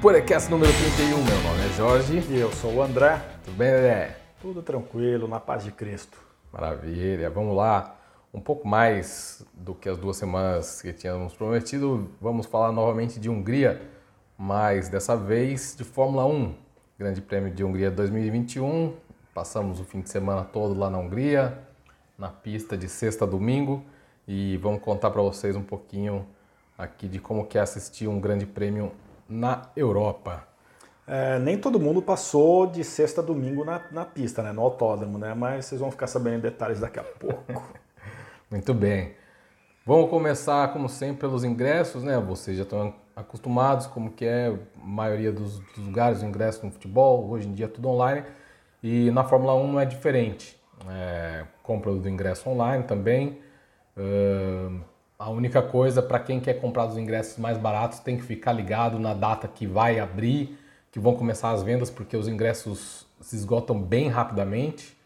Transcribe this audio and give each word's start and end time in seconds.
Podcast 0.00 0.48
número 0.48 0.72
31, 0.72 1.08
meu 1.08 1.42
nome 1.42 1.66
é 1.66 1.72
Jorge. 1.76 2.22
E 2.30 2.38
eu 2.38 2.52
sou 2.52 2.72
o 2.72 2.82
André. 2.82 3.20
Tudo 3.44 3.56
bem, 3.56 3.68
Dedé? 3.68 4.16
Tudo 4.40 4.62
tranquilo, 4.62 5.26
na 5.26 5.40
paz 5.40 5.64
de 5.64 5.72
Cristo. 5.72 6.16
Maravilha, 6.52 7.28
vamos 7.28 7.56
lá. 7.56 7.96
Um 8.32 8.40
pouco 8.40 8.68
mais 8.68 9.44
do 9.52 9.74
que 9.74 9.88
as 9.88 9.98
duas 9.98 10.16
semanas 10.16 10.80
que 10.80 10.92
tínhamos 10.92 11.34
prometido, 11.34 12.08
vamos 12.20 12.46
falar 12.46 12.70
novamente 12.70 13.18
de 13.18 13.28
Hungria, 13.28 13.82
mas 14.38 14.88
dessa 14.88 15.16
vez 15.16 15.74
de 15.76 15.82
Fórmula 15.82 16.24
1. 16.26 16.54
Grande 16.96 17.20
Prêmio 17.20 17.52
de 17.52 17.64
Hungria 17.64 17.90
2021. 17.90 18.94
Passamos 19.34 19.80
o 19.80 19.84
fim 19.84 20.00
de 20.00 20.10
semana 20.10 20.44
todo 20.44 20.78
lá 20.78 20.88
na 20.88 20.98
Hungria, 20.98 21.58
na 22.16 22.28
pista 22.28 22.78
de 22.78 22.88
sexta 22.88 23.24
a 23.24 23.28
domingo, 23.28 23.84
e 24.28 24.58
vamos 24.58 24.80
contar 24.80 25.10
para 25.10 25.22
vocês 25.22 25.56
um 25.56 25.64
pouquinho 25.64 26.24
aqui 26.78 27.08
de 27.08 27.18
como 27.18 27.44
que 27.44 27.58
é 27.58 27.60
assistir 27.60 28.06
um 28.06 28.20
Grande 28.20 28.46
Prêmio 28.46 28.92
na 29.28 29.68
Europa. 29.76 30.46
É, 31.06 31.38
nem 31.38 31.56
todo 31.56 31.80
mundo 31.80 32.02
passou 32.02 32.66
de 32.66 32.84
sexta 32.84 33.20
a 33.20 33.24
domingo 33.24 33.64
na, 33.64 33.80
na 33.90 34.04
pista, 34.04 34.42
né, 34.42 34.52
no 34.52 34.60
autódromo, 34.60 35.18
né? 35.18 35.32
Mas 35.34 35.64
vocês 35.64 35.80
vão 35.80 35.90
ficar 35.90 36.06
sabendo 36.06 36.36
em 36.36 36.40
detalhes 36.40 36.80
daqui 36.80 36.98
a 36.98 37.04
pouco. 37.04 37.62
Muito 38.50 38.74
bem. 38.74 39.14
Vamos 39.86 40.10
começar, 40.10 40.70
como 40.72 40.86
sempre, 40.88 41.20
pelos 41.20 41.44
ingressos, 41.44 42.02
né? 42.02 42.18
Vocês 42.18 42.58
já 42.58 42.62
estão 42.62 42.94
acostumados 43.16 43.86
como 43.86 44.10
que 44.10 44.24
é 44.24 44.48
a 44.48 44.84
maioria 44.84 45.32
dos, 45.32 45.58
dos 45.58 45.78
lugares, 45.78 46.22
o 46.22 46.26
ingresso 46.26 46.64
no 46.64 46.70
futebol, 46.70 47.28
hoje 47.30 47.48
em 47.48 47.54
dia 47.54 47.66
é 47.66 47.68
tudo 47.68 47.88
online. 47.88 48.24
E 48.82 49.10
na 49.10 49.24
Fórmula 49.24 49.54
1 49.54 49.72
não 49.72 49.80
é 49.80 49.86
diferente. 49.86 50.58
É, 50.88 51.44
compra 51.62 51.92
do 51.92 52.08
ingresso 52.08 52.48
online 52.48 52.84
também. 52.84 53.38
Uh, 53.96 54.80
a 55.18 55.30
única 55.30 55.60
coisa, 55.60 56.00
para 56.00 56.20
quem 56.20 56.38
quer 56.38 56.60
comprar 56.60 56.86
os 56.86 56.96
ingressos 56.96 57.38
mais 57.38 57.58
baratos, 57.58 57.98
tem 57.98 58.16
que 58.16 58.22
ficar 58.22 58.52
ligado 58.52 58.98
na 58.98 59.14
data 59.14 59.48
que 59.48 59.66
vai 59.66 59.98
abrir, 59.98 60.56
que 60.92 61.00
vão 61.00 61.14
começar 61.16 61.50
as 61.50 61.62
vendas, 61.62 61.90
porque 61.90 62.16
os 62.16 62.28
ingressos 62.28 63.06
se 63.20 63.34
esgotam 63.34 63.80
bem 63.82 64.08
rapidamente. 64.08 64.96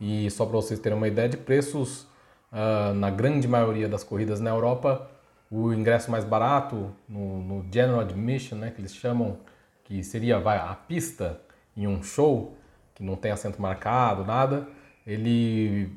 E 0.00 0.30
só 0.30 0.46
para 0.46 0.54
vocês 0.56 0.78
terem 0.78 0.96
uma 0.96 1.08
ideia 1.08 1.28
de 1.28 1.36
preços, 1.36 2.06
uh, 2.52 2.94
na 2.94 3.10
grande 3.10 3.48
maioria 3.48 3.88
das 3.88 4.04
corridas 4.04 4.40
na 4.40 4.50
Europa, 4.50 5.10
o 5.50 5.72
ingresso 5.72 6.10
mais 6.10 6.24
barato, 6.24 6.92
no, 7.08 7.42
no 7.42 7.66
General 7.72 8.00
Admission, 8.00 8.56
né, 8.56 8.70
que 8.70 8.80
eles 8.80 8.94
chamam, 8.94 9.38
que 9.84 10.02
seria 10.04 10.38
vai, 10.38 10.58
a 10.58 10.74
pista 10.74 11.40
em 11.76 11.88
um 11.88 12.02
show, 12.02 12.56
que 12.94 13.02
não 13.02 13.16
tem 13.16 13.32
assento 13.32 13.60
marcado, 13.60 14.24
nada, 14.24 14.68
ele 15.06 15.90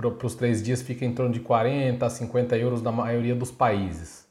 para 0.00 0.26
os 0.26 0.34
três 0.34 0.62
dias 0.62 0.80
fica 0.80 1.04
em 1.04 1.12
torno 1.12 1.32
de 1.32 1.40
40 1.40 2.06
a 2.06 2.10
50 2.10 2.56
euros 2.56 2.80
na 2.80 2.92
maioria 2.92 3.34
dos 3.34 3.50
países. 3.50 4.26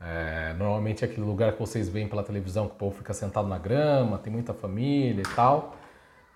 É, 0.00 0.54
normalmente 0.58 1.04
é 1.04 1.08
aquele 1.08 1.24
lugar 1.24 1.52
que 1.52 1.60
vocês 1.60 1.88
veem 1.88 2.08
pela 2.08 2.22
televisão 2.22 2.66
que 2.68 2.74
o 2.74 2.76
povo 2.76 2.96
fica 2.96 3.14
sentado 3.14 3.48
na 3.48 3.58
grama, 3.58 4.18
tem 4.18 4.32
muita 4.32 4.52
família 4.52 5.22
e 5.22 5.34
tal. 5.34 5.76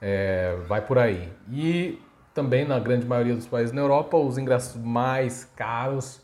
É, 0.01 0.57
vai 0.69 0.81
por 0.81 0.99
aí. 0.99 1.29
E 1.51 2.01
também 2.33 2.65
na 2.65 2.79
grande 2.79 3.05
maioria 3.07 3.35
dos 3.35 3.47
países 3.47 3.73
na 3.73 3.81
Europa, 3.81 4.17
os 4.17 4.39
ingressos 4.39 4.81
mais 4.81 5.45
caros, 5.57 6.21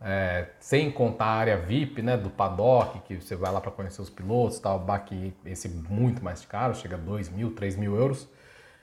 é, 0.00 0.48
sem 0.60 0.90
contar 0.90 1.24
a 1.24 1.34
área 1.34 1.56
VIP, 1.56 2.02
né, 2.02 2.16
do 2.16 2.28
paddock, 2.28 3.00
que 3.00 3.16
você 3.20 3.34
vai 3.34 3.50
lá 3.50 3.60
para 3.60 3.70
conhecer 3.70 4.02
os 4.02 4.10
pilotos, 4.10 4.58
tal, 4.58 4.78
baque 4.78 5.32
esse 5.46 5.68
muito 5.68 6.22
mais 6.22 6.44
caro, 6.44 6.74
chega 6.74 6.96
a 6.96 6.98
2 6.98 7.30
mil, 7.30 7.52
3 7.52 7.76
mil 7.76 7.96
euros. 7.96 8.28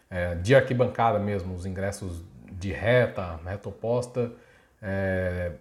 É, 0.09 0.35
de 0.35 0.53
arquibancada 0.55 1.19
mesmo, 1.19 1.53
os 1.53 1.65
ingressos 1.65 2.23
de 2.61 2.71
reta, 2.71 3.39
reta 3.43 3.69
oposta, 3.69 4.31
é, 4.81 5.53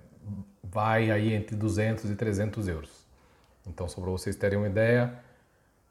vai 0.63 1.11
aí 1.11 1.33
entre 1.33 1.57
200 1.57 2.11
e 2.11 2.15
300 2.15 2.69
euros. 2.69 3.07
Então, 3.67 3.89
só 3.89 4.01
para 4.01 4.11
vocês 4.11 4.37
terem 4.37 4.59
uma 4.59 4.69
ideia, 4.69 5.15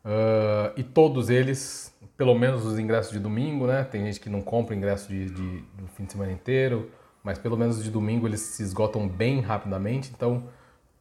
uh, 0.06 0.72
e 0.78 0.84
todos 0.84 1.29
eles, 1.29 1.94
pelo 2.16 2.38
menos 2.38 2.66
os 2.66 2.78
ingressos 2.78 3.11
de 3.11 3.19
domingo, 3.19 3.66
né? 3.66 3.84
Tem 3.84 4.06
gente 4.06 4.19
que 4.19 4.29
não 4.29 4.41
compra 4.41 4.75
ingresso 4.75 5.09
de, 5.09 5.29
de, 5.29 5.61
do 5.73 5.88
fim 5.88 6.06
de 6.06 6.11
semana 6.11 6.31
inteiro, 6.31 6.91
mas 7.23 7.38
pelo 7.38 7.57
menos 7.57 7.84
de 7.84 7.89
domingo 7.89 8.28
eles 8.28 8.41
se 8.41 8.63
esgotam 8.63 9.07
bem 9.07 9.41
rapidamente. 9.41 10.11
Então, 10.16 10.47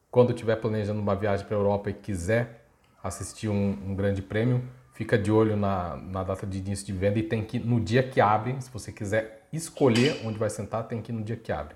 quando 0.09 0.31
estiver 0.31 0.55
planejando 0.55 0.99
uma 0.99 1.15
viagem 1.15 1.45
para 1.45 1.55
a 1.55 1.59
Europa 1.59 1.89
e 1.89 1.93
quiser 1.93 2.65
assistir 3.03 3.49
um, 3.49 3.77
um 3.87 3.95
grande 3.95 4.21
prêmio, 4.21 4.63
fica 4.93 5.17
de 5.17 5.31
olho 5.31 5.55
na, 5.55 5.95
na 5.95 6.23
data 6.23 6.45
de 6.45 6.57
início 6.57 6.85
de 6.85 6.93
venda 6.93 7.19
e 7.19 7.23
tem 7.23 7.43
que, 7.43 7.59
no 7.59 7.79
dia 7.79 8.03
que 8.03 8.19
abre, 8.19 8.59
se 8.61 8.69
você 8.69 8.91
quiser 8.91 9.38
escolher 9.51 10.21
onde 10.25 10.37
vai 10.37 10.49
sentar, 10.49 10.83
tem 10.87 11.01
que 11.01 11.11
ir 11.11 11.15
no 11.15 11.23
dia 11.23 11.35
que 11.35 11.51
abre. 11.51 11.75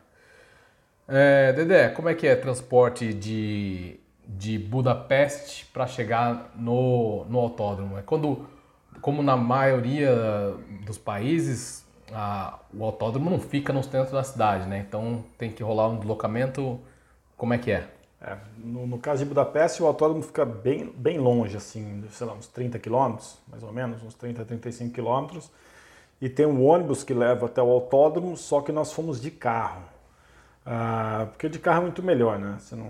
É, 1.08 1.52
Dedé, 1.54 1.90
como 1.90 2.08
é 2.08 2.16
que 2.16 2.26
é 2.26 2.36
transporte 2.36 3.14
de, 3.14 4.00
de 4.26 4.58
Budapeste 4.58 5.66
para 5.66 5.86
chegar 5.86 6.52
no, 6.56 7.26
no 7.26 7.40
autódromo? 7.40 7.98
É 7.98 8.02
quando, 8.02 8.48
como 9.02 9.22
na 9.22 9.36
maioria 9.36 10.56
dos 10.86 10.98
países, 10.98 11.86
a, 12.12 12.60
o 12.74 12.84
autódromo 12.86 13.30
não 13.30 13.40
fica 13.40 13.74
no 13.74 13.84
centro 13.84 14.14
da 14.14 14.24
cidade, 14.24 14.68
né? 14.68 14.86
Então 14.88 15.24
tem 15.38 15.52
que 15.52 15.62
rolar 15.62 15.90
um 15.90 15.98
deslocamento. 15.98 16.80
Como 17.36 17.54
é 17.54 17.58
que 17.58 17.72
é? 17.72 17.90
é 18.22 18.38
no, 18.58 18.88
no, 18.88 18.98
caso 18.98 19.24
de 19.24 19.26
Budapeste, 19.26 19.84
o 19.84 19.88
autódromo 19.88 20.24
fica 20.24 20.46
bem, 20.46 20.90
bem 20.96 21.18
longe, 21.18 21.58
assim, 21.58 22.04
sei 22.12 22.26
lá, 22.28 22.34
uns 22.34 22.48
30 22.48 22.80
quilômetros, 22.80 23.38
mais 23.48 23.62
ou 23.62 23.74
menos, 23.74 24.02
uns 24.04 24.14
30, 24.14 24.46
35 24.46 24.94
quilômetros 24.94 25.52
e 26.24 26.30
tem 26.30 26.46
um 26.46 26.66
ônibus 26.66 27.04
que 27.04 27.14
leva 27.14 27.48
até 27.48 27.62
o 27.62 27.70
autódromo, 27.70 28.38
só 28.38 28.62
que 28.62 28.72
nós 28.72 28.94
fomos 28.94 29.20
de 29.20 29.30
carro. 29.30 29.82
Ah, 30.66 31.28
porque 31.30 31.50
de 31.50 31.60
carro 31.60 31.80
é 31.80 31.82
muito 31.82 32.02
melhor, 32.02 32.40
né? 32.40 32.56
Você 32.62 32.78
não, 32.78 32.88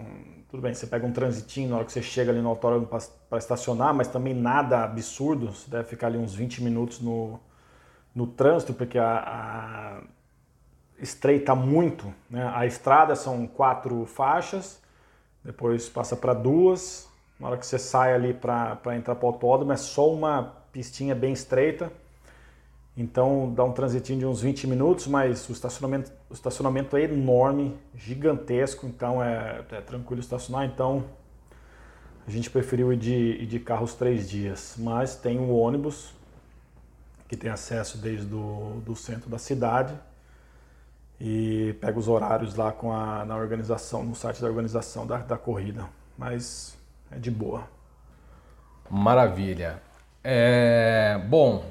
tudo 0.52 0.62
bem, 0.62 0.72
você 0.72 0.86
pega 0.86 1.04
um 1.04 1.12
transitinho 1.12 1.72
na 1.72 1.78
hora 1.78 1.86
que 1.86 1.92
você 1.92 2.04
chega 2.04 2.32
ali 2.32 2.44
no 2.44 2.50
autódromo 2.50 2.86
para 2.86 3.40
estacionar, 3.40 3.92
mas 3.92 4.08
também 4.08 4.36
nada 4.36 4.84
absurdo. 4.84 5.48
Você 5.48 5.68
deve 5.68 5.86
ficar 5.86 6.08
ali 6.08 6.18
uns 6.20 6.36
20 6.36 6.64
minutos 6.64 7.00
no, 7.00 7.40
no 8.14 8.28
trânsito, 8.28 8.72
porque 8.72 9.00
a, 9.00 9.16
a 9.18 10.02
estreita 11.00 11.56
muito. 11.56 12.14
Né? 12.30 12.52
A 12.54 12.68
estrada 12.68 13.16
são 13.16 13.48
quatro 13.48 14.06
faixas, 14.06 14.80
depois 15.44 15.90
passa 15.90 16.16
para 16.16 16.36
duas. 16.36 17.10
Na 17.40 17.48
hora 17.48 17.58
que 17.58 17.66
você 17.66 17.80
sai 17.80 18.14
ali 18.14 18.32
para 18.32 18.96
entrar 18.96 19.16
para 19.16 19.26
o 19.26 19.30
autódromo, 19.30 19.72
é 19.72 19.78
só 19.78 20.08
uma 20.08 20.54
pistinha 20.72 21.16
bem 21.16 21.34
estreita. 21.34 21.92
Então 22.96 23.52
dá 23.54 23.64
um 23.64 23.72
transitinho 23.72 24.20
de 24.20 24.26
uns 24.26 24.42
20 24.42 24.68
minutos, 24.68 25.08
mas 25.08 25.50
o 25.50 25.52
estacionamento, 25.52 26.12
o 26.30 26.34
estacionamento 26.34 26.96
é 26.96 27.04
enorme, 27.04 27.76
gigantesco, 27.96 28.86
então 28.86 29.24
é, 29.24 29.64
é 29.72 29.82
tranquilo 29.82 30.22
estacionar. 30.22 30.66
Então 30.66 31.04
a 32.28 32.30
gente 32.30 32.50
preferiu 32.50 32.94
ir 32.94 32.98
de, 32.98 33.14
ir 33.14 33.46
de 33.48 33.60
carro 33.60 33.84
os 33.84 33.96
três 33.96 34.30
dias, 34.30 34.76
mas 34.78 35.16
tem 35.16 35.40
um 35.40 35.52
ônibus 35.52 36.14
que 37.28 37.36
tem 37.36 37.50
acesso 37.50 37.98
desde 37.98 38.28
do, 38.28 38.80
do 38.82 38.96
centro 38.96 39.28
da 39.28 39.40
cidade 39.40 39.94
e 41.20 41.76
pega 41.82 41.98
os 41.98 42.08
horários 42.08 42.56
lá 42.56 42.72
com 42.72 42.94
a, 42.94 43.26
na 43.26 43.36
organização, 43.36 44.04
no 44.04 44.14
site 44.14 44.40
da 44.40 44.48
organização 44.48 45.08
da, 45.08 45.18
da 45.18 45.38
corrida. 45.38 45.86
Mas 46.16 46.78
é 47.12 47.18
de 47.18 47.32
boa. 47.32 47.68
Maravilha. 48.90 49.82
É, 50.24 51.20
bom, 51.28 51.66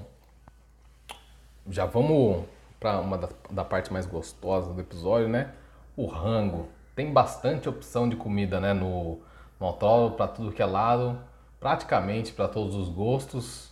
já 1.68 1.86
vamos 1.86 2.44
para 2.80 2.98
uma 3.00 3.16
da, 3.16 3.28
da, 3.50 3.64
parte 3.64 3.92
mais 3.92 4.06
gostosa 4.06 4.72
do 4.72 4.80
episódio, 4.80 5.28
né? 5.28 5.52
O 5.96 6.06
rango. 6.06 6.68
Tem 6.94 7.12
bastante 7.12 7.68
opção 7.68 8.08
de 8.08 8.16
comida, 8.16 8.60
né? 8.60 8.72
No, 8.72 9.20
no 9.60 9.66
autódromo, 9.66 10.16
para 10.16 10.28
tudo 10.28 10.52
que 10.52 10.60
é 10.60 10.66
lado, 10.66 11.18
praticamente 11.60 12.32
para 12.32 12.48
todos 12.48 12.74
os 12.74 12.88
gostos. 12.88 13.70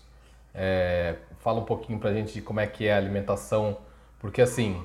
É, 0.54 1.16
fala 1.40 1.60
um 1.60 1.64
pouquinho 1.64 1.98
para 1.98 2.10
a 2.10 2.14
gente 2.14 2.32
de 2.32 2.42
como 2.42 2.60
é 2.60 2.66
que 2.66 2.86
é 2.86 2.94
a 2.94 2.96
alimentação, 2.96 3.78
porque 4.18 4.42
assim, 4.42 4.82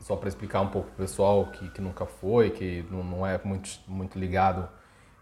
só 0.00 0.16
para 0.16 0.28
explicar 0.28 0.60
um 0.60 0.68
pouco 0.68 0.88
pro 0.88 0.96
pessoal 0.96 1.46
que, 1.46 1.68
que 1.70 1.80
nunca 1.80 2.04
foi, 2.04 2.50
que 2.50 2.84
não, 2.90 3.02
não 3.02 3.26
é 3.26 3.40
muito, 3.44 3.70
muito 3.86 4.18
ligado 4.18 4.68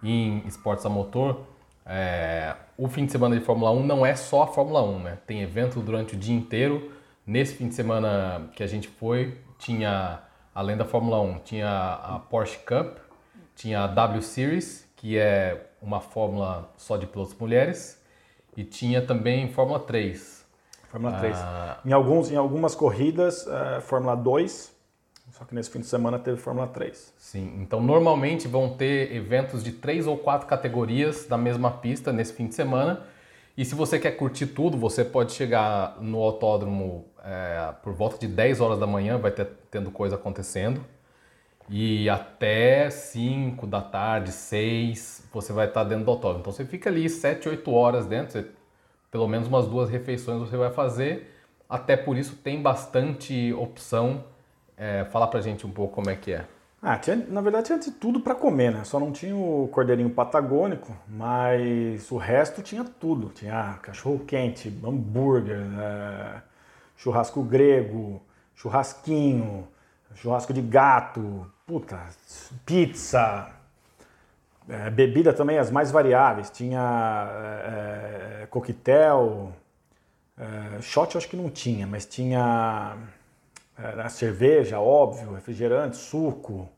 em 0.03 0.39
esportes 0.47 0.85
a 0.85 0.89
motor, 0.89 1.47
é, 1.85 2.55
o 2.77 2.89
fim 2.89 3.07
de 3.07 3.13
semana 3.13 3.39
de 3.39 3.45
Fórmula 3.45 3.71
1 3.71 3.87
não 3.87 4.05
é 4.05 4.15
só 4.15 4.43
a 4.43 4.47
Fórmula 4.47 4.83
1, 4.83 4.99
né? 5.01 5.19
Tem 5.27 5.43
evento 5.43 5.81
durante 5.81 6.15
o 6.15 6.19
dia 6.19 6.35
inteiro 6.35 6.93
Nesse 7.27 7.55
fim 7.55 7.69
de 7.69 7.75
semana 7.75 8.51
que 8.55 8.63
a 8.63 8.67
gente 8.67 8.89
foi, 8.89 9.39
tinha, 9.59 10.21
além 10.55 10.77
da 10.77 10.85
Fórmula 10.85 11.21
1, 11.21 11.39
tinha 11.41 11.69
a 12.03 12.19
Porsche 12.19 12.59
Cup, 12.59 12.99
tinha 13.55 13.85
a 13.85 13.87
W 13.87 14.23
Series, 14.23 14.89
que 14.97 15.17
é 15.17 15.71
uma 15.81 16.01
fórmula 16.01 16.71
só 16.77 16.97
de 16.97 17.07
pilotos 17.07 17.35
mulheres, 17.39 18.01
e 18.57 18.65
tinha 18.65 19.01
também 19.01 19.49
Fórmula 19.53 19.81
3. 19.81 20.45
Fórmula 20.89 21.19
3. 21.19 21.37
Ah, 21.39 21.79
em, 21.85 21.93
alguns, 21.93 22.31
em 22.31 22.37
algumas 22.37 22.75
corridas, 22.75 23.47
é, 23.47 23.81
Fórmula 23.81 24.17
2, 24.17 24.73
só 25.31 25.45
que 25.45 25.55
nesse 25.55 25.71
fim 25.71 25.81
de 25.81 25.87
semana 25.87 26.19
teve 26.19 26.37
Fórmula 26.37 26.67
3. 26.67 27.15
Sim, 27.17 27.55
então 27.61 27.81
normalmente 27.81 28.47
vão 28.47 28.77
ter 28.77 29.15
eventos 29.15 29.63
de 29.65 29.73
três 29.73 30.07
ou 30.07 30.19
quatro 30.19 30.47
categorias 30.47 31.25
da 31.25 31.39
mesma 31.39 31.71
pista 31.71 32.13
nesse 32.13 32.33
fim 32.33 32.47
de 32.47 32.55
semana. 32.55 33.03
E 33.57 33.65
se 33.65 33.75
você 33.75 33.99
quer 33.99 34.13
curtir 34.13 34.47
tudo, 34.47 34.79
você 34.79 35.05
pode 35.05 35.33
chegar 35.33 35.99
no 36.01 36.23
autódromo 36.23 37.07
é, 37.23 37.75
por 37.83 37.93
volta 37.93 38.19
de 38.19 38.27
10 38.27 38.61
horas 38.61 38.79
da 38.79 38.87
manhã, 38.87 39.19
vai 39.19 39.31
ter 39.31 39.47
tendo 39.71 39.91
coisa 39.91 40.17
acontecendo. 40.17 40.83
E 41.69 42.09
até 42.09 42.91
5 42.91 43.67
da 43.67 43.81
tarde, 43.81 44.33
6, 44.33 45.29
você 45.33 45.53
vai 45.53 45.69
estar 45.69 45.85
dentro 45.85 46.05
do 46.05 46.11
autódromo. 46.11 46.41
Então 46.41 46.53
você 46.53 46.65
fica 46.65 46.91
ali 46.91 47.09
7, 47.09 47.49
8 47.49 47.71
horas 47.73 48.07
dentro, 48.07 48.33
você, 48.33 48.49
pelo 49.11 49.29
menos 49.29 49.49
umas 49.49 49.67
duas 49.67 49.91
refeições 49.91 50.41
você 50.41 50.57
vai 50.57 50.71
fazer. 50.71 51.31
Até 51.69 51.97
por 51.97 52.17
isso 52.17 52.37
tem 52.37 52.61
bastante 52.61 53.53
opção. 53.55 54.25
É, 54.77 55.05
fala 55.07 55.27
pra 55.27 55.41
gente 55.41 55.67
um 55.67 55.71
pouco 55.71 55.95
como 55.95 56.11
é 56.11 56.17
que 56.17 56.33
é. 56.33 56.47
Ah, 56.85 56.99
tinha, 56.99 57.15
na 57.29 57.41
verdade 57.41 57.67
tinha 57.67 57.79
de 57.79 57.93
tudo 57.93 58.19
para 58.19 58.35
comer, 58.35 58.73
né? 58.73 58.83
Só 58.83 58.99
não 58.99 59.13
tinha 59.13 59.37
o 59.37 59.69
cordeirinho 59.71 60.11
patagônico, 60.11 60.93
mas 61.09 62.11
o 62.11 62.17
resto 62.17 62.61
tinha 62.61 62.83
tudo. 62.85 63.29
Tinha 63.29 63.79
cachorro 63.81 64.19
quente, 64.27 64.69
hambúrguer, 64.85 65.61
é, 65.79 66.43
churrasco 66.97 67.41
grego, 67.45 68.21
churrasquinho, 68.57 69.69
churrasco 70.17 70.53
de 70.53 70.61
gato, 70.61 71.47
puta, 71.65 72.01
pizza, 72.67 73.49
é, 74.69 74.91
bebida 74.91 75.33
também 75.33 75.59
as 75.59 75.71
mais 75.71 75.93
variáveis. 75.93 76.51
Tinha 76.51 76.81
é, 77.65 78.43
é 78.43 78.47
coquetel, 78.47 79.53
é, 80.37 80.83
shot 80.83 81.15
eu 81.15 81.19
acho 81.21 81.29
que 81.29 81.37
não 81.37 81.49
tinha, 81.51 81.87
mas 81.87 82.07
tinha 82.07 82.97
era 83.83 84.09
cerveja, 84.09 84.79
óbvio, 84.79 85.35
refrigerante, 85.35 85.97
suco, 85.97 86.69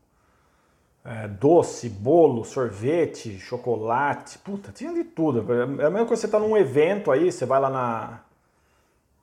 é, 1.03 1.27
doce, 1.27 1.87
bolo, 1.87 2.43
sorvete, 2.43 3.37
chocolate, 3.37 4.39
puta, 4.39 4.71
tinha 4.71 4.91
de 4.91 5.03
tudo. 5.03 5.53
É 5.53 5.63
a 5.63 5.67
mesma 5.67 6.05
coisa 6.05 6.13
que 6.13 6.17
você 6.17 6.27
tá 6.27 6.39
num 6.39 6.57
evento 6.57 7.11
aí, 7.11 7.31
você 7.31 7.45
vai 7.45 7.59
lá 7.59 7.69
na. 7.69 8.19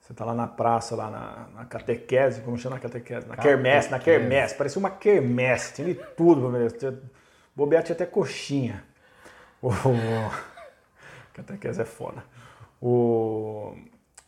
Você 0.01 0.15
tá 0.15 0.25
lá 0.25 0.35
na 0.35 0.47
praça, 0.47 0.95
lá 0.95 1.11
na, 1.11 1.47
na 1.61 1.65
catequese, 1.65 2.41
como 2.43 2.59
chama 2.59 2.77
a 2.77 2.81
catequese? 2.81 3.27
Na 3.27 3.37
quermesse, 3.37 3.91
na 3.91 3.99
quermesse, 3.99 4.55
parecia 4.55 4.79
uma 4.79 4.91
quermesse, 4.91 5.75
tinha 5.75 5.89
de 5.89 5.95
tudo. 6.17 6.53
Bobear 7.55 7.83
tinha 7.83 7.95
até 7.95 8.07
coxinha. 8.07 8.85
O, 9.61 9.71
catequese 11.35 11.83
é 11.83 11.85
foda. 11.85 12.25
O, 12.81 13.77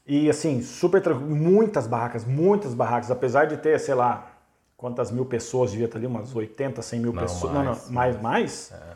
e 0.06 0.28
assim, 0.28 0.60
super 0.62 1.00
tranquilo, 1.00 1.34
muitas 1.34 1.86
barracas, 1.86 2.24
muitas 2.24 2.74
barracas, 2.74 3.10
apesar 3.10 3.46
de 3.46 3.56
ter, 3.56 3.78
sei 3.80 3.94
lá, 3.94 4.30
quantas 4.76 5.10
mil 5.10 5.24
pessoas, 5.24 5.70
devia 5.70 5.86
estar 5.86 5.98
ali, 5.98 6.06
umas 6.06 6.34
80, 6.34 6.82
100 6.82 7.00
mil 7.00 7.12
não, 7.12 7.22
pessoas. 7.22 7.52
Mais, 7.52 7.64
não, 7.66 7.74
não, 7.74 7.92
mais, 7.92 8.20
mais? 8.20 8.72
É. 8.72 8.94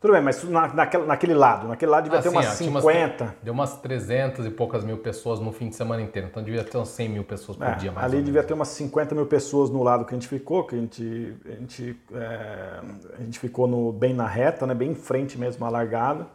Tudo 0.00 0.14
bem, 0.14 0.22
mas 0.22 0.42
na, 0.44 0.66
naquele, 0.68 1.04
naquele 1.04 1.34
lado, 1.34 1.68
naquele 1.68 1.90
lado 1.90 2.04
devia 2.04 2.18
ah, 2.18 2.22
ter 2.22 2.30
sim, 2.30 2.34
umas 2.34 2.46
ó, 2.46 2.50
50. 2.52 3.24
Umas, 3.24 3.34
deu 3.42 3.52
umas 3.52 3.76
300 3.80 4.46
e 4.46 4.50
poucas 4.50 4.82
mil 4.82 4.96
pessoas 4.96 5.38
no 5.40 5.52
fim 5.52 5.68
de 5.68 5.76
semana 5.76 6.00
inteiro, 6.00 6.26
então 6.28 6.42
devia 6.42 6.64
ter 6.64 6.78
umas 6.78 6.88
100 6.88 7.08
mil 7.10 7.22
pessoas 7.22 7.58
por 7.58 7.66
é, 7.66 7.74
dia 7.74 7.92
mais 7.92 8.06
Ali 8.06 8.22
devia 8.22 8.42
ter 8.42 8.54
umas 8.54 8.68
50 8.68 9.14
mil 9.14 9.26
pessoas 9.26 9.68
no 9.68 9.82
lado 9.82 10.06
que 10.06 10.14
a 10.14 10.18
gente 10.18 10.26
ficou, 10.26 10.64
que 10.64 10.74
a 10.74 10.78
gente, 10.78 11.36
a 11.44 11.50
gente, 11.50 12.00
é, 12.14 12.80
a 13.18 13.22
gente 13.22 13.38
ficou 13.38 13.68
no, 13.68 13.92
bem 13.92 14.14
na 14.14 14.26
reta, 14.26 14.66
né, 14.66 14.72
bem 14.72 14.92
em 14.92 14.94
frente 14.94 15.38
mesmo, 15.38 15.66
a 15.66 15.68
largada. 15.68 16.26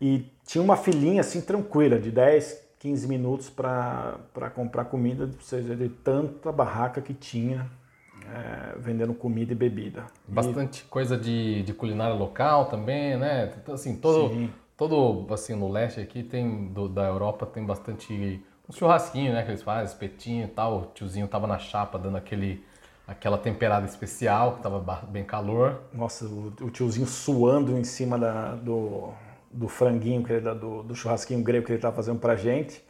E 0.00 0.26
tinha 0.46 0.62
uma 0.62 0.76
filinha 0.76 1.20
assim 1.20 1.40
tranquila, 1.40 1.98
de 1.98 2.10
10, 2.10 2.68
15 2.78 3.08
minutos 3.08 3.50
para 3.50 4.50
comprar 4.54 4.84
comida, 4.84 5.24
ou 5.24 5.40
seja, 5.40 5.74
de 5.74 5.88
tanta 5.88 6.52
barraca 6.52 7.00
que 7.00 7.12
tinha 7.12 7.68
é, 8.24 8.78
vendendo 8.78 9.14
comida 9.14 9.52
e 9.52 9.56
bebida. 9.56 10.06
Bastante 10.26 10.82
e... 10.82 10.84
coisa 10.84 11.16
de, 11.16 11.62
de 11.62 11.72
culinária 11.72 12.14
local 12.14 12.66
também, 12.66 13.16
né? 13.16 13.52
Assim, 13.72 13.96
todo, 13.96 14.50
todo 14.76 15.32
assim, 15.32 15.54
no 15.54 15.68
leste 15.68 16.00
aqui 16.00 16.22
tem, 16.22 16.68
do, 16.68 16.88
da 16.88 17.04
Europa 17.04 17.46
tem 17.46 17.64
bastante 17.64 18.42
um 18.68 18.72
churrasquinho, 18.72 19.32
né? 19.32 19.42
Que 19.42 19.50
eles 19.50 19.62
fazem, 19.62 19.86
espetinho 19.86 20.44
e 20.44 20.48
tal. 20.48 20.78
O 20.78 20.86
tiozinho 20.94 21.26
tava 21.26 21.46
na 21.46 21.58
chapa 21.58 21.98
dando 21.98 22.16
aquele 22.16 22.64
aquela 23.06 23.38
temperada 23.38 23.86
especial, 23.86 24.56
que 24.56 24.62
tava 24.62 24.80
bem 25.08 25.24
calor. 25.24 25.80
Nossa, 25.94 26.26
o, 26.26 26.52
o 26.60 26.70
tiozinho 26.70 27.06
suando 27.06 27.78
em 27.78 27.82
cima 27.82 28.18
da, 28.18 28.54
do, 28.54 29.14
do 29.50 29.68
franguinho, 29.68 30.22
que 30.22 30.32
ele, 30.32 30.54
do, 30.54 30.82
do 30.82 30.94
churrasquinho 30.94 31.42
grego 31.42 31.66
que 31.66 31.72
ele 31.72 31.78
estava 31.78 31.96
fazendo 31.96 32.18
pra 32.18 32.36
gente. 32.36 32.82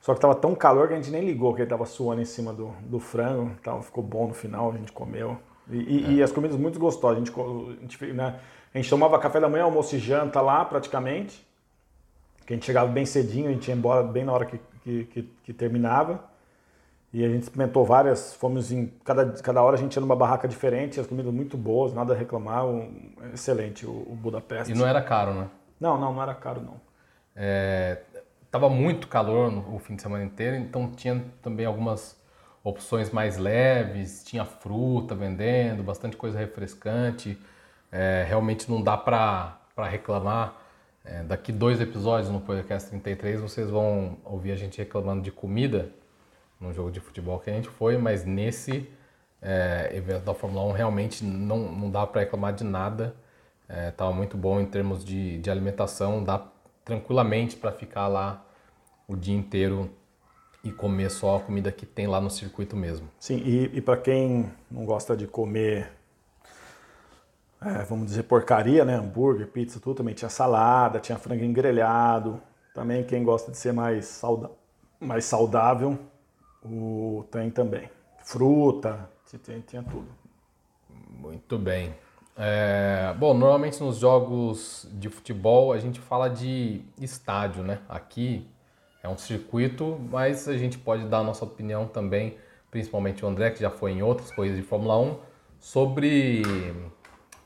Só 0.00 0.12
que 0.12 0.18
estava 0.18 0.34
tão 0.34 0.54
calor 0.54 0.88
que 0.88 0.94
a 0.94 0.96
gente 0.96 1.10
nem 1.10 1.24
ligou 1.24 1.54
que 1.54 1.60
ele 1.60 1.66
estava 1.66 1.86
suando 1.86 2.20
em 2.20 2.24
cima 2.24 2.52
do, 2.52 2.72
do 2.82 2.98
frango. 2.98 3.52
Então 3.60 3.80
ficou 3.82 4.02
bom 4.02 4.26
no 4.28 4.34
final, 4.34 4.72
a 4.72 4.76
gente 4.76 4.90
comeu. 4.90 5.38
E, 5.70 5.76
e, 5.76 6.04
é. 6.04 6.10
e 6.14 6.22
as 6.22 6.32
comidas 6.32 6.56
muito 6.56 6.78
gostosas. 6.78 7.16
A 7.16 7.24
gente, 7.24 7.32
a, 7.32 7.80
gente, 7.80 8.12
né, 8.12 8.40
a 8.74 8.78
gente 8.78 8.90
tomava 8.90 9.18
café 9.18 9.38
da 9.38 9.48
manhã, 9.48 9.64
almoço 9.64 9.94
e 9.94 9.98
janta 9.98 10.40
lá 10.40 10.64
praticamente. 10.64 11.46
Que 12.44 12.52
a 12.52 12.56
gente 12.56 12.66
chegava 12.66 12.90
bem 12.90 13.06
cedinho, 13.06 13.48
a 13.48 13.52
gente 13.52 13.68
ia 13.68 13.74
embora 13.74 14.02
bem 14.02 14.24
na 14.24 14.32
hora 14.32 14.44
que, 14.44 14.60
que, 14.82 15.04
que, 15.04 15.22
que 15.44 15.52
terminava. 15.52 16.32
E 17.12 17.24
a 17.24 17.28
gente 17.28 17.42
experimentou 17.42 17.84
várias, 17.84 18.34
fomos 18.34 18.72
em 18.72 18.86
cada, 19.04 19.26
cada 19.42 19.62
hora 19.62 19.76
a 19.76 19.78
gente 19.78 19.94
ia 19.94 20.00
numa 20.00 20.16
barraca 20.16 20.48
diferente, 20.48 20.98
as 20.98 21.06
comidas 21.06 21.32
muito 21.32 21.58
boas, 21.58 21.92
nada 21.92 22.14
a 22.14 22.16
reclamar, 22.16 22.66
um, 22.66 23.12
excelente 23.34 23.84
o, 23.84 23.90
o 23.90 24.16
Budapeste. 24.16 24.72
E 24.72 24.74
não 24.74 24.86
era 24.86 25.02
caro, 25.02 25.34
né? 25.34 25.48
Não, 25.82 25.98
não, 25.98 26.14
não 26.14 26.22
era 26.22 26.32
caro 26.32 26.60
não. 26.60 26.80
É, 27.34 28.02
tava 28.52 28.70
muito 28.70 29.08
calor 29.08 29.50
no, 29.50 29.74
o 29.74 29.80
fim 29.80 29.96
de 29.96 30.02
semana 30.02 30.22
inteiro, 30.22 30.54
então 30.54 30.88
tinha 30.92 31.24
também 31.42 31.66
algumas 31.66 32.16
opções 32.62 33.10
mais 33.10 33.36
leves, 33.36 34.22
tinha 34.22 34.44
fruta 34.44 35.12
vendendo, 35.12 35.82
bastante 35.82 36.16
coisa 36.16 36.38
refrescante. 36.38 37.36
É, 37.90 38.24
realmente 38.28 38.70
não 38.70 38.80
dá 38.80 38.96
para 38.96 39.58
reclamar. 39.90 40.54
É, 41.04 41.24
daqui 41.24 41.50
dois 41.50 41.80
episódios 41.80 42.30
no 42.30 42.40
podcast 42.40 42.88
33 42.88 43.40
vocês 43.40 43.68
vão 43.68 44.18
ouvir 44.24 44.52
a 44.52 44.56
gente 44.56 44.78
reclamando 44.78 45.20
de 45.20 45.32
comida 45.32 45.90
no 46.60 46.72
jogo 46.72 46.92
de 46.92 47.00
futebol 47.00 47.40
que 47.40 47.50
a 47.50 47.54
gente 47.54 47.68
foi, 47.68 47.98
mas 47.98 48.24
nesse 48.24 48.88
é, 49.42 49.90
evento 49.92 50.22
da 50.22 50.32
Fórmula 50.32 50.64
1 50.66 50.70
realmente 50.70 51.24
não, 51.24 51.58
não 51.72 51.90
dá 51.90 52.06
para 52.06 52.20
reclamar 52.20 52.52
de 52.52 52.62
nada. 52.62 53.16
Estava 53.88 54.12
é, 54.12 54.14
muito 54.14 54.36
bom 54.36 54.60
em 54.60 54.66
termos 54.66 55.04
de, 55.04 55.38
de 55.38 55.50
alimentação, 55.50 56.22
dá 56.22 56.46
tranquilamente 56.84 57.56
para 57.56 57.72
ficar 57.72 58.08
lá 58.08 58.44
o 59.08 59.16
dia 59.16 59.34
inteiro 59.34 59.90
e 60.62 60.70
comer 60.70 61.10
só 61.10 61.36
a 61.36 61.40
comida 61.40 61.72
que 61.72 61.86
tem 61.86 62.06
lá 62.06 62.20
no 62.20 62.30
circuito 62.30 62.76
mesmo. 62.76 63.08
Sim, 63.18 63.36
e, 63.38 63.70
e 63.78 63.80
para 63.80 63.96
quem 63.96 64.50
não 64.70 64.84
gosta 64.84 65.16
de 65.16 65.26
comer, 65.26 65.90
é, 67.60 67.84
vamos 67.84 68.06
dizer, 68.06 68.24
porcaria, 68.24 68.84
né? 68.84 68.96
Hambúrguer, 68.96 69.46
pizza, 69.46 69.80
tudo, 69.80 69.96
também 69.96 70.14
tinha 70.14 70.28
salada, 70.28 71.00
tinha 71.00 71.18
frango 71.18 71.46
grelhado. 71.52 72.40
Também 72.74 73.04
quem 73.04 73.22
gosta 73.22 73.50
de 73.50 73.56
ser 73.56 73.72
mais, 73.72 74.06
sauda 74.06 74.50
mais 74.98 75.24
saudável, 75.24 75.98
o 76.64 77.24
tem 77.30 77.50
também. 77.50 77.90
Fruta, 78.24 79.10
tinha, 79.26 79.60
tinha 79.60 79.82
tudo. 79.82 80.08
Muito 81.10 81.58
bem. 81.58 81.94
É, 82.36 83.14
bom, 83.18 83.34
normalmente 83.34 83.82
nos 83.82 83.98
jogos 83.98 84.88
de 84.92 85.10
futebol 85.10 85.72
a 85.72 85.78
gente 85.78 86.00
fala 86.00 86.28
de 86.28 86.82
estádio, 86.98 87.62
né? 87.62 87.80
Aqui 87.88 88.48
é 89.02 89.08
um 89.08 89.18
circuito, 89.18 90.00
mas 90.10 90.48
a 90.48 90.56
gente 90.56 90.78
pode 90.78 91.04
dar 91.06 91.18
a 91.18 91.22
nossa 91.22 91.44
opinião 91.44 91.86
também, 91.86 92.38
principalmente 92.70 93.24
o 93.24 93.28
André, 93.28 93.50
que 93.50 93.60
já 93.60 93.70
foi 93.70 93.92
em 93.92 94.02
outras 94.02 94.30
corridas 94.30 94.58
de 94.58 94.64
Fórmula 94.64 94.98
1, 94.98 95.18
sobre 95.58 96.42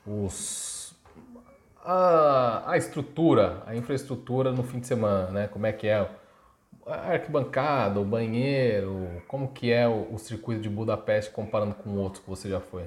os, 0.05 0.95
a, 1.83 2.71
a 2.71 2.77
estrutura, 2.77 3.63
a 3.65 3.75
infraestrutura 3.75 4.51
no 4.51 4.63
fim 4.63 4.79
de 4.79 4.87
semana, 4.87 5.31
né? 5.31 5.47
Como 5.47 5.65
é 5.65 5.73
que 5.73 5.87
é 5.87 6.09
a 6.85 7.11
arquibancada, 7.11 7.99
o 7.99 8.05
banheiro, 8.05 9.21
como 9.27 9.49
que 9.49 9.69
é 9.71 9.85
o, 9.85 10.13
o 10.13 10.17
circuito 10.17 10.61
de 10.61 10.69
Budapeste 10.69 11.31
comparando 11.31 11.75
com 11.75 11.97
outros 11.97 12.23
que 12.23 12.29
você 12.29 12.49
já 12.49 12.61
foi? 12.61 12.85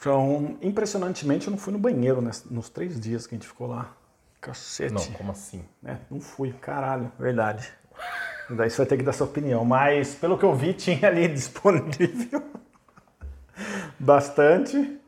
Então, 0.00 0.56
impressionantemente, 0.62 1.46
eu 1.46 1.50
não 1.50 1.58
fui 1.58 1.74
no 1.74 1.78
banheiro 1.78 2.22
nos 2.50 2.70
três 2.70 2.98
dias 2.98 3.26
que 3.26 3.34
a 3.34 3.38
gente 3.38 3.46
ficou 3.46 3.66
lá. 3.66 3.94
Cacete. 4.40 4.94
Não, 4.94 5.04
como 5.12 5.30
assim? 5.30 5.62
É, 5.84 5.96
não 6.10 6.18
fui, 6.18 6.54
caralho, 6.54 7.12
verdade. 7.18 7.70
Daí 8.48 8.70
você 8.70 8.78
vai 8.78 8.86
ter 8.86 8.96
que 8.96 9.02
dar 9.02 9.12
sua 9.12 9.26
opinião. 9.26 9.62
Mas, 9.62 10.14
pelo 10.14 10.38
que 10.38 10.44
eu 10.44 10.54
vi, 10.54 10.72
tinha 10.72 11.06
ali 11.06 11.28
disponível 11.28 12.42
bastante. 14.00 14.98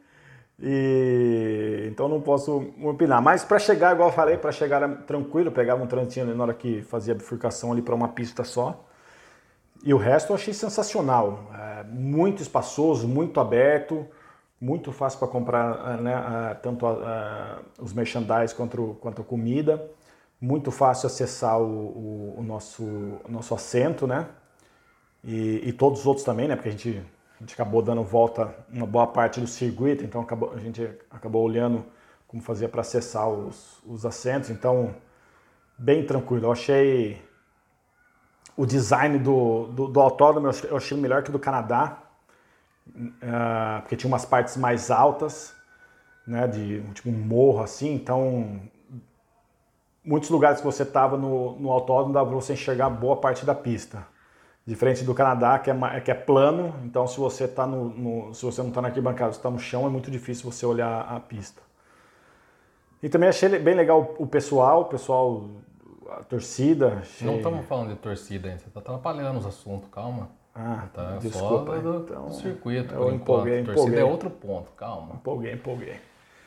E 0.61 1.89
então 1.91 2.07
não 2.07 2.21
posso 2.21 2.71
opinar. 2.83 3.23
Mas 3.23 3.43
para 3.43 3.59
chegar, 3.59 3.95
igual 3.95 4.11
eu 4.11 4.15
falei, 4.15 4.37
para 4.37 4.53
chegar 4.53 4.87
tranquilo, 5.07 5.51
pegava 5.51 5.83
um 5.83 5.87
trantinho 5.87 6.35
na 6.35 6.43
hora 6.45 6.53
que 6.53 6.83
fazia 6.83 7.15
a 7.15 7.17
bifurcação 7.17 7.73
ali 7.73 7.81
para 7.81 7.95
uma 7.95 8.09
pista 8.09 8.45
só. 8.45 8.85
E 9.83 9.95
o 9.95 9.97
resto 9.97 10.33
eu 10.33 10.37
achei 10.37 10.53
sensacional. 10.53 11.51
É, 11.59 11.85
muito 11.85 12.43
espaçoso, 12.43 13.09
muito 13.09 13.41
aberto 13.41 14.07
muito 14.63 14.93
fácil 14.93 15.19
para 15.19 15.27
comprar 15.27 16.01
né, 16.01 16.57
tanto 16.63 16.87
os 17.81 17.93
merchandise 17.93 18.55
quanto, 18.55 18.97
quanto 19.01 19.21
a 19.21 19.25
comida, 19.25 19.91
muito 20.41 20.71
fácil 20.71 21.09
acessar 21.09 21.61
o, 21.61 21.65
o, 21.65 22.35
o 22.39 22.43
nosso, 22.45 22.85
nosso 23.29 23.55
assento, 23.57 24.07
né? 24.07 24.29
E, 25.25 25.69
e, 25.69 25.73
todos 25.73 26.01
os 26.01 26.07
outros 26.07 26.25
também, 26.25 26.47
né? 26.47 26.55
Porque 26.55 26.69
a 26.69 26.73
gente, 26.73 27.03
a 27.37 27.39
gente 27.41 27.55
acabou 27.55 27.83
dando 27.83 28.05
volta 28.05 28.55
uma 28.73 28.87
boa 28.87 29.07
parte 29.09 29.41
do 29.41 29.49
circuito, 29.49 30.05
então 30.05 30.21
acabou, 30.21 30.53
a 30.53 30.59
gente 30.59 30.89
acabou 31.11 31.43
olhando 31.43 31.85
como 32.29 32.41
fazia 32.41 32.69
para 32.69 32.83
acessar 32.83 33.29
os, 33.29 33.83
os 33.85 34.07
assentos, 34.07 34.49
então 34.49 34.95
bem 35.77 36.07
tranquilo. 36.07 36.47
Eu 36.47 36.53
achei 36.53 37.21
o 38.57 38.65
design 38.65 39.19
do, 39.19 39.67
do, 39.67 39.89
do 39.89 40.01
autódromo, 40.01 40.51
eu 40.69 40.77
achei 40.77 40.97
melhor 40.97 41.25
que 41.25 41.31
o 41.31 41.33
do 41.33 41.39
Canadá, 41.41 41.99
uh, 42.97 43.81
porque 43.81 43.97
tinha 43.97 44.09
umas 44.09 44.25
partes 44.25 44.57
mais 44.57 44.91
altas, 44.91 45.55
né, 46.27 46.47
de 46.47 46.83
tipo 46.93 47.11
um 47.11 47.13
morro 47.13 47.63
assim, 47.63 47.95
então 47.95 48.61
muitos 50.05 50.31
lugares 50.31 50.61
que 50.61 50.67
você 50.67 50.83
estava 50.83 51.17
no, 51.17 51.59
no 51.59 51.71
autódromo 51.71 52.13
dava 52.13 52.27
para 52.27 52.35
você 52.35 52.53
enxergar 52.55 52.91
boa 52.91 53.17
parte 53.17 53.45
da 53.45 53.55
pista. 53.55 54.07
Diferente 54.65 55.03
do 55.03 55.13
Canadá, 55.13 55.59
que 55.59 55.71
é, 55.71 56.01
que 56.01 56.11
é 56.11 56.15
plano, 56.15 56.73
então 56.85 57.05
se 57.07 57.19
você, 57.19 57.49
tá 57.49 57.67
no, 57.67 57.89
no 57.89 58.35
se 58.35 58.45
você 58.45 58.61
não 58.63 58.69
está 58.69 58.81
na 58.81 58.89
arquibancada, 58.89 59.33
você 59.33 59.39
está 59.39 59.51
no 59.51 59.59
chão, 59.59 59.87
é 59.87 59.91
muito 59.91 60.11
difícil 60.11 60.51
você 60.51 60.65
olhar 60.65 61.01
a 61.01 61.19
pista. 61.19 61.61
E 63.03 63.09
também 63.09 63.29
achei 63.29 63.49
bem 63.59 63.75
legal 63.75 64.15
o 64.19 64.27
pessoal, 64.27 64.83
o 64.83 64.85
pessoal, 64.85 65.49
a 66.11 66.23
torcida. 66.23 66.99
Achei... 67.01 67.27
Não 67.27 67.39
estamos 67.39 67.67
falando 67.67 67.89
de 67.89 67.97
torcida 67.97 68.49
ainda, 68.49 68.61
você 68.61 68.69
está 68.69 68.79
atrapalhando 68.79 69.41
os 69.41 69.47
assuntos, 69.47 69.89
calma. 69.91 70.31
Ah, 70.55 70.87
tá 70.93 71.17
desculpa. 71.21 71.79
Do, 71.79 71.99
então, 72.01 72.27
do 72.27 72.35
circuito, 72.35 72.95
eu 72.95 73.11
empolguei, 73.15 73.63
torcida 73.65 74.01
é 74.01 74.05
outro 74.05 74.29
ponto, 74.31 74.71
calma. 74.73 75.15
Empolguei, 75.15 75.53
empolguei. 75.55 75.97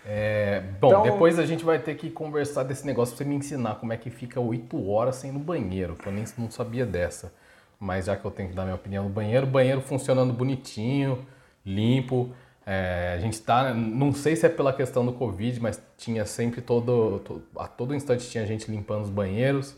É, 0.06 0.62
bom, 0.80 0.90
Então- 0.90 1.02
depois 1.02 1.40
a 1.40 1.46
gente 1.46 1.66
vai 1.66 1.80
ter 1.80 1.96
que 1.96 2.12
conversar 2.12 2.62
desse 2.64 2.86
negócio 2.86 3.16
pra 3.16 3.24
você 3.24 3.30
me 3.30 3.36
ensinar 3.36 3.76
como 3.76 3.92
é 3.92 3.98
que 3.98 4.12
fica 4.12 4.40
8 4.40 4.88
horas 4.90 5.16
sem 5.16 5.32
ir 5.32 5.34
no 5.34 5.40
banheiro, 5.40 5.96
que 5.96 6.06
eu 6.08 6.14
nem 6.14 6.24
não 6.38 6.52
sabia 6.52 6.86
dessa. 6.86 7.34
Mas 7.80 8.06
já 8.06 8.16
que 8.16 8.24
eu 8.24 8.30
tenho 8.30 8.50
que 8.50 8.56
dar 8.56 8.64
minha 8.64 8.76
opinião 8.76 9.06
no 9.06 9.10
banheiro, 9.10 9.48
o 9.48 9.50
banheiro 9.50 9.82
funcionando 9.82 10.32
bonitinho, 10.32 11.26
limpo. 11.66 12.30
É, 12.68 13.14
a 13.16 13.20
gente 13.20 13.42
tá, 13.42 13.74
não 13.74 14.12
sei 14.14 14.36
se 14.36 14.46
é 14.46 14.50
pela 14.50 14.72
questão 14.74 15.04
do 15.06 15.14
Covid, 15.14 15.60
mas 15.60 15.82
tinha 15.98 16.26
sempre 16.26 16.62
todo, 16.62 17.20
to- 17.20 17.42
a 17.58 17.68
todo 17.68 17.94
instante 17.96 18.30
tinha 18.30 18.46
gente 18.46 18.70
limpando 18.70 19.04
os 19.04 19.10
banheiros. 19.10 19.76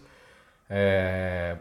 É, 0.70 1.56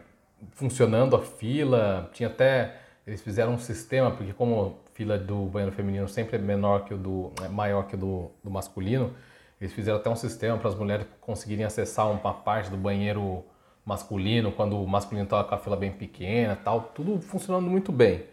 funcionando 0.51 1.15
a 1.15 1.21
fila, 1.21 2.09
tinha 2.13 2.29
até 2.29 2.79
eles 3.05 3.21
fizeram 3.21 3.53
um 3.53 3.57
sistema 3.57 4.11
porque 4.11 4.33
como 4.33 4.77
a 4.85 4.89
fila 4.93 5.17
do 5.17 5.45
banheiro 5.45 5.73
feminino 5.75 6.07
sempre 6.07 6.37
é 6.37 6.39
menor 6.39 6.85
que 6.85 6.93
o 6.93 6.97
do 6.97 7.31
é 7.43 7.47
maior 7.47 7.87
que 7.87 7.95
o 7.95 7.97
do, 7.97 8.31
do 8.43 8.51
masculino, 8.51 9.13
eles 9.59 9.73
fizeram 9.73 9.97
até 9.97 10.09
um 10.09 10.15
sistema 10.15 10.57
para 10.57 10.69
as 10.69 10.75
mulheres 10.75 11.07
conseguirem 11.21 11.65
acessar 11.65 12.09
uma 12.11 12.33
parte 12.33 12.69
do 12.69 12.77
banheiro 12.77 13.43
masculino 13.85 14.51
quando 14.51 14.81
o 14.81 14.87
masculino 14.87 15.23
estava 15.25 15.43
com 15.47 15.55
a 15.55 15.57
fila 15.57 15.77
bem 15.77 15.91
pequena, 15.91 16.55
tal, 16.55 16.81
tudo 16.93 17.21
funcionando 17.21 17.67
muito 17.69 17.91
bem. 17.91 18.25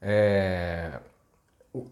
É, 0.00 1.00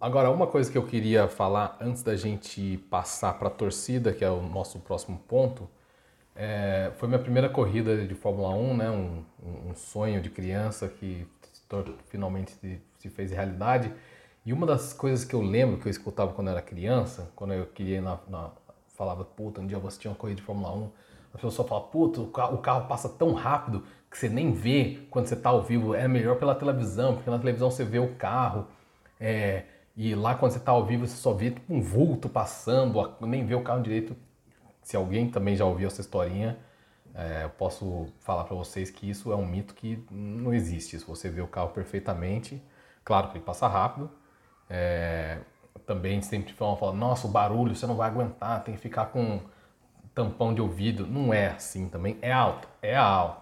Agora, 0.00 0.30
uma 0.30 0.46
coisa 0.46 0.70
que 0.70 0.78
eu 0.78 0.86
queria 0.86 1.26
falar 1.26 1.76
antes 1.80 2.04
da 2.04 2.14
gente 2.14 2.78
passar 2.88 3.36
para 3.36 3.48
a 3.48 3.50
torcida, 3.50 4.12
que 4.12 4.24
é 4.24 4.30
o 4.30 4.40
nosso 4.40 4.78
próximo 4.78 5.18
ponto, 5.26 5.68
é, 6.34 6.92
foi 6.96 7.08
minha 7.08 7.20
primeira 7.20 7.48
corrida 7.48 8.06
de 8.06 8.14
Fórmula 8.14 8.50
1, 8.50 8.76
né? 8.76 8.90
um, 8.90 9.24
um- 9.70 9.74
sonho 9.74 10.20
de 10.20 10.30
criança 10.30 10.88
que 10.88 11.26
finalmente 12.08 12.52
se, 12.98 13.08
fez 13.10 13.30
realidade. 13.30 13.92
E 14.44 14.52
uma 14.52 14.66
das 14.66 14.92
coisas 14.92 15.24
que 15.24 15.34
eu 15.34 15.40
lembro 15.42 15.78
que 15.78 15.86
eu 15.86 15.90
escutava 15.90 16.32
quando 16.32 16.48
eu 16.48 16.52
era 16.52 16.62
criança, 16.62 17.30
quando 17.36 17.52
eu 17.54 17.66
queria 17.66 18.00
na, 18.00 18.18
na- 18.28 18.50
falava, 18.96 19.24
puta, 19.24 19.60
um 19.60 19.66
dia 19.66 19.78
vou 19.78 19.88
assistir 19.88 20.08
uma 20.08 20.14
corrida 20.14 20.40
de 20.40 20.46
Fórmula 20.46 20.72
1, 20.74 20.90
a 21.34 21.38
pessoa 21.38 21.66
fala, 21.66 21.80
puta, 21.82 22.20
o 22.20 22.26
carro, 22.28 22.54
o 22.56 22.58
carro 22.58 22.86
passa 22.88 23.08
tão 23.08 23.32
rápido 23.32 23.84
que 24.10 24.18
você 24.18 24.28
nem 24.28 24.52
vê 24.52 25.00
quando 25.10 25.26
você 25.26 25.34
está 25.34 25.48
ao 25.50 25.62
vivo. 25.62 25.94
É 25.94 26.06
melhor 26.06 26.36
pela 26.38 26.54
televisão, 26.54 27.14
porque 27.14 27.30
na 27.30 27.38
televisão 27.38 27.70
você 27.70 27.84
vê 27.84 27.98
o 27.98 28.14
carro. 28.16 28.66
é, 29.20 29.64
e 29.96 30.14
lá 30.14 30.34
quando 30.34 30.52
você 30.52 30.58
está 30.58 30.72
ao 30.72 30.84
vivo 30.86 31.06
você 31.06 31.16
só 31.16 31.32
vê 31.34 31.50
tipo, 31.50 31.72
um 31.72 31.80
vulto 31.82 32.28
passando, 32.28 33.14
nem 33.20 33.44
vê 33.44 33.54
o 33.54 33.62
carro 33.62 33.82
direito. 33.82 34.16
Se 34.82 34.96
alguém 34.96 35.30
também 35.30 35.56
já 35.56 35.64
ouviu 35.64 35.88
essa 35.88 36.00
historinha, 36.00 36.58
é, 37.14 37.44
eu 37.44 37.50
posso 37.50 38.06
falar 38.20 38.44
para 38.44 38.56
vocês 38.56 38.90
que 38.90 39.08
isso 39.08 39.32
é 39.32 39.36
um 39.36 39.46
mito 39.46 39.74
que 39.74 40.04
não 40.10 40.52
existe. 40.54 40.98
Se 40.98 41.04
você 41.06 41.28
vê 41.30 41.40
o 41.40 41.46
carro 41.48 41.70
perfeitamente, 41.70 42.62
claro 43.04 43.28
que 43.30 43.38
ele 43.38 43.44
passa 43.44 43.68
rápido. 43.68 44.10
é, 44.70 45.38
também 45.86 46.22
sempre 46.22 46.52
falam, 46.52 46.76
falam, 46.76 46.96
nossa, 46.96 47.26
o 47.26 47.30
barulho 47.30 47.74
você 47.74 47.86
não 47.86 47.96
vai 47.96 48.08
aguentar, 48.08 48.62
tem 48.64 48.74
que 48.74 48.80
ficar 48.80 49.06
com 49.06 49.40
tampão 50.14 50.54
de 50.54 50.60
ouvido. 50.60 51.06
Não 51.06 51.32
é 51.34 51.48
assim 51.48 51.88
também. 51.88 52.18
É 52.22 52.32
alto, 52.32 52.68
é 52.80 52.96
alto. 52.96 53.41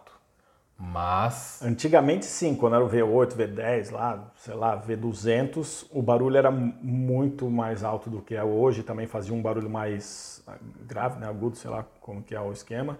Mas 0.82 1.60
Antigamente 1.62 2.24
sim, 2.24 2.54
quando 2.54 2.74
era 2.74 2.82
o 2.82 2.88
V8, 2.88 3.36
V10 3.36 3.92
lá, 3.92 4.32
sei 4.36 4.54
lá, 4.54 4.80
V200, 4.80 5.86
o 5.90 6.00
barulho 6.00 6.38
era 6.38 6.50
muito 6.50 7.50
mais 7.50 7.84
alto 7.84 8.08
do 8.08 8.22
que 8.22 8.34
é 8.34 8.42
hoje, 8.42 8.82
também 8.82 9.06
fazia 9.06 9.34
um 9.34 9.42
barulho 9.42 9.68
mais 9.68 10.42
ah, 10.46 10.56
grave, 10.86 11.20
né, 11.20 11.28
agudo, 11.28 11.56
sei 11.56 11.70
lá 11.70 11.84
como 12.00 12.22
que 12.22 12.34
é 12.34 12.40
o 12.40 12.50
esquema. 12.50 12.98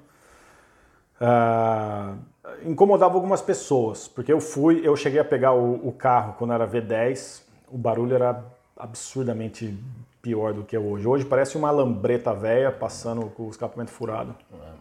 Ah, 1.19 2.17
incomodava 2.65 3.15
algumas 3.15 3.41
pessoas, 3.41 4.07
porque 4.07 4.31
eu 4.31 4.41
fui, 4.43 4.87
eu 4.87 4.95
cheguei 4.95 5.19
a 5.21 5.25
pegar 5.25 5.55
o, 5.55 5.89
o 5.89 5.91
carro 5.91 6.35
quando 6.35 6.53
era 6.53 6.69
V10, 6.69 7.43
o 7.71 7.79
barulho 7.79 8.15
era 8.15 8.45
absurdamente 8.77 9.75
pior 10.23 10.53
do 10.53 10.65
que 10.65 10.77
é 10.77 10.79
hoje. 10.79 11.07
Hoje 11.07 11.25
parece 11.25 11.57
uma 11.57 11.71
lambreta 11.71 12.35
velha 12.35 12.71
passando 12.71 13.27
com 13.31 13.45
o 13.45 13.51
escapamento 13.51 13.91
furado. 13.91 14.35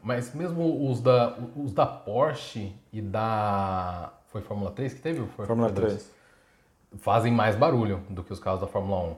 Mas 0.03 0.33
mesmo 0.33 0.89
os 0.89 1.01
da, 1.01 1.37
os 1.55 1.73
da 1.73 1.85
Porsche 1.85 2.75
e 2.91 3.01
da. 3.01 4.13
Foi 4.27 4.41
Fórmula 4.41 4.71
3 4.71 4.93
que 4.93 5.01
teve? 5.01 5.25
Foi 5.35 5.45
Fórmula 5.45 5.69
foi 5.69 5.81
dois? 5.81 5.93
3. 6.91 7.01
Fazem 7.01 7.31
mais 7.31 7.55
barulho 7.55 8.01
do 8.09 8.23
que 8.23 8.33
os 8.33 8.39
carros 8.39 8.61
da 8.61 8.67
Fórmula 8.67 9.01
1. 9.11 9.15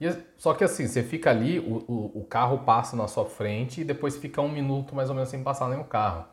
E, 0.00 0.16
só 0.36 0.54
que 0.54 0.62
assim, 0.62 0.86
você 0.86 1.02
fica 1.02 1.30
ali, 1.30 1.58
o, 1.58 1.84
o, 1.88 2.20
o 2.20 2.24
carro 2.24 2.58
passa 2.58 2.96
na 2.96 3.08
sua 3.08 3.24
frente 3.24 3.80
e 3.80 3.84
depois 3.84 4.16
fica 4.16 4.40
um 4.40 4.48
minuto 4.48 4.94
mais 4.94 5.08
ou 5.08 5.14
menos 5.14 5.28
sem 5.28 5.42
passar 5.42 5.68
nenhum 5.68 5.82
carro. 5.82 6.24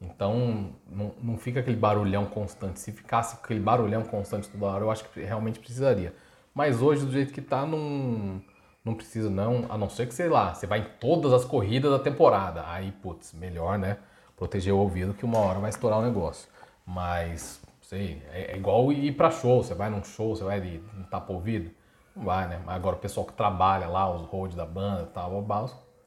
Então 0.00 0.70
não, 0.90 1.14
não 1.22 1.36
fica 1.36 1.60
aquele 1.60 1.76
barulhão 1.76 2.24
constante. 2.26 2.80
Se 2.80 2.90
ficasse 2.90 3.36
aquele 3.36 3.60
barulhão 3.60 4.02
constante 4.02 4.48
toda 4.48 4.66
hora, 4.66 4.84
eu 4.84 4.90
acho 4.90 5.04
que 5.04 5.20
realmente 5.20 5.58
precisaria. 5.58 6.14
Mas 6.54 6.82
hoje, 6.82 7.06
do 7.06 7.12
jeito 7.12 7.32
que 7.32 7.40
tá, 7.40 7.64
não, 7.64 8.42
não 8.84 8.94
precisa 8.94 9.30
não, 9.30 9.66
a 9.68 9.78
não 9.78 9.88
ser 9.88 10.06
que, 10.06 10.14
sei 10.14 10.28
lá, 10.28 10.54
você 10.54 10.66
vai 10.66 10.80
em 10.80 10.86
todas 10.98 11.32
as 11.32 11.44
corridas 11.44 11.90
da 11.90 11.98
temporada. 11.98 12.64
Aí, 12.66 12.90
putz, 12.90 13.32
melhor, 13.32 13.78
né? 13.78 13.98
Proteger 14.36 14.74
o 14.74 14.78
ouvido 14.78 15.14
que 15.14 15.24
uma 15.24 15.38
hora 15.38 15.60
vai 15.60 15.70
estourar 15.70 16.00
o 16.00 16.02
negócio. 16.02 16.48
Mas, 16.84 17.60
sei, 17.80 18.22
é, 18.32 18.52
é 18.52 18.56
igual 18.56 18.92
ir 18.92 19.12
pra 19.12 19.30
show. 19.30 19.62
Você 19.62 19.74
vai 19.74 19.88
num 19.88 20.02
show, 20.02 20.34
você 20.34 20.42
vai 20.42 20.80
não 20.94 21.04
tapa 21.04 21.32
ouvido? 21.32 21.70
Não 22.14 22.24
vai, 22.24 22.48
né? 22.48 22.60
Agora 22.66 22.96
o 22.96 22.98
pessoal 22.98 23.24
que 23.24 23.32
trabalha 23.32 23.86
lá, 23.86 24.12
os 24.12 24.26
roads 24.26 24.56
da 24.56 24.66
banda 24.66 25.02
e 25.02 25.14
tal, 25.14 25.46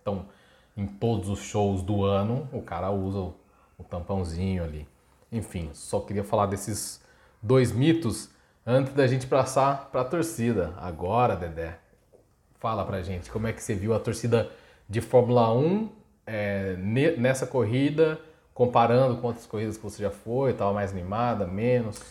então 0.01 0.25
em 0.75 0.85
todos 0.85 1.29
os 1.29 1.39
shows 1.39 1.81
do 1.81 2.03
ano, 2.03 2.49
o 2.51 2.61
cara 2.61 2.91
usa 2.91 3.19
o, 3.19 3.35
o 3.77 3.83
tampãozinho 3.83 4.63
ali. 4.63 4.87
Enfim, 5.31 5.69
só 5.73 6.01
queria 6.01 6.23
falar 6.23 6.47
desses 6.47 7.01
dois 7.41 7.71
mitos 7.71 8.29
antes 8.65 8.93
da 8.93 9.07
gente 9.07 9.27
passar 9.27 9.89
para 9.91 10.01
a 10.01 10.05
torcida. 10.05 10.73
Agora, 10.77 11.35
Dedé, 11.35 11.79
fala 12.59 12.83
pra 12.85 13.01
gente 13.01 13.29
como 13.29 13.47
é 13.47 13.53
que 13.53 13.61
você 13.61 13.73
viu 13.73 13.93
a 13.93 13.99
torcida 13.99 14.49
de 14.89 15.01
Fórmula 15.01 15.53
1 15.53 15.89
é, 16.27 16.75
ne- 16.77 17.15
nessa 17.17 17.45
corrida, 17.45 18.19
comparando 18.53 19.17
com 19.17 19.27
outras 19.27 19.45
corridas 19.45 19.77
que 19.77 19.83
você 19.83 20.01
já 20.03 20.11
foi, 20.11 20.51
estava 20.51 20.73
mais 20.73 20.91
animada, 20.91 21.45
menos. 21.45 22.01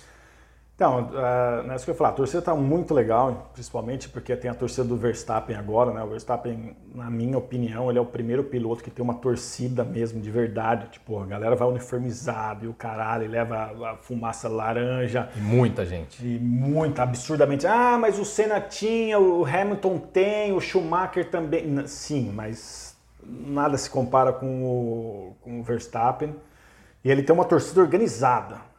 Então, 0.75 1.09
uh, 1.12 1.71
é 1.71 1.76
isso 1.76 1.85
que 1.85 1.93
eu 1.93 1.95
ia 1.95 1.99
falar, 1.99 2.11
a 2.11 2.14
torcida 2.14 2.40
está 2.40 2.52
muito 2.52 2.93
legal, 2.93 3.49
principalmente 3.52 4.09
porque 4.09 4.35
tem 4.35 4.50
a 4.50 4.54
torcida 4.54 4.83
do 4.83 4.97
Verstappen 4.97 5.54
agora, 5.54 5.93
né? 5.93 6.02
O 6.02 6.09
Verstappen, 6.09 6.76
na 6.93 7.09
minha 7.09 7.38
opinião, 7.38 7.88
ele 7.88 7.99
é 7.99 8.02
o 8.02 8.07
primeiro 8.07 8.43
piloto 8.43 8.83
que 8.83 8.90
tem 8.90 9.00
uma 9.00 9.14
torcida 9.14 9.85
mesmo, 9.85 10.21
de 10.21 10.28
verdade. 10.33 10.88
Tipo, 10.88 11.23
a 11.23 11.26
galera 11.26 11.54
vai 11.54 11.69
uniformizado 11.69 12.64
e 12.64 12.69
o 12.69 12.75
caralho, 12.75 13.31
leva 13.31 13.71
a 13.93 13.97
fumaça 13.99 14.49
laranja 14.49 15.28
E 15.37 15.40
muita 15.40 15.87
gente. 15.87 16.26
e 16.26 16.40
muito, 16.40 17.00
absurdamente. 17.00 17.69
Ah, 17.69 17.97
mas 17.97 18.19
o 18.19 18.25
Senna 18.25 18.61
tinha, 18.61 19.16
o 19.16 19.45
Hamilton 19.47 19.99
tem, 19.99 20.52
o 20.52 20.61
Schumacher 20.61 21.31
também. 21.31 21.87
Sim, 21.87 22.33
mas 22.35 22.97
nada 23.23 23.78
se 23.78 23.88
compara 23.88 24.33
com 24.33 24.64
o, 24.64 25.37
com 25.40 25.61
o 25.61 25.62
Verstappen. 25.62 26.35
E 27.04 27.11
ele 27.12 27.23
tem 27.23 27.33
uma 27.33 27.45
torcida 27.45 27.81
organizada. 27.81 28.74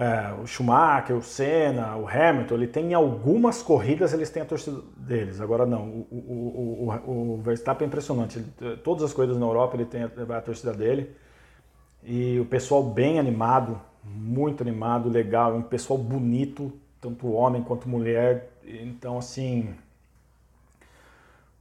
É, 0.00 0.32
o 0.40 0.46
Schumacher, 0.46 1.16
o 1.16 1.22
Senna, 1.22 1.96
o 1.96 2.06
Hamilton, 2.08 2.54
ele 2.54 2.68
tem 2.68 2.92
em 2.92 2.94
algumas 2.94 3.60
corridas 3.62 4.12
eles 4.12 4.30
têm 4.30 4.42
a 4.42 4.46
torcida 4.46 4.80
deles. 4.96 5.40
Agora 5.40 5.66
não, 5.66 5.82
o, 5.88 6.06
o, 6.12 6.88
o, 7.06 7.34
o- 7.34 7.42
Verstappen 7.42 7.84
é 7.86 7.88
impressionante. 7.88 8.38
Ele- 8.60 8.76
todas 8.76 9.02
as 9.02 9.12
corridas 9.12 9.36
na 9.36 9.44
Europa 9.46 9.76
ele 9.76 9.86
tem 9.86 10.02
a, 10.04 10.38
a 10.38 10.40
torcida 10.40 10.72
dele. 10.72 11.10
E 12.04 12.38
o 12.40 12.44
pessoal 12.44 12.82
bem 12.82 13.18
animado, 13.18 13.80
muito 14.04 14.62
animado, 14.62 15.08
legal, 15.08 15.54
um 15.56 15.62
pessoal 15.62 15.98
bonito, 15.98 16.72
tanto 17.00 17.32
homem 17.32 17.62
quanto 17.62 17.88
mulher. 17.88 18.50
Então 18.64 19.18
assim, 19.18 19.74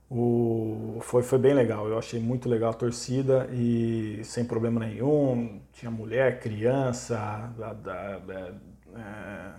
o, 0.09 0.99
foi, 1.01 1.21
foi 1.23 1.37
bem 1.37 1.53
legal, 1.53 1.87
eu 1.87 1.97
achei 1.97 2.19
muito 2.19 2.47
legal 2.47 2.71
a 2.71 2.73
torcida 2.73 3.47
e 3.51 4.21
sem 4.23 4.45
problema 4.45 4.79
nenhum. 4.79 5.61
Tinha 5.73 5.91
mulher, 5.91 6.39
criança, 6.39 7.17
da- 7.57 7.73
da- 7.73 8.53
é, 8.95 9.53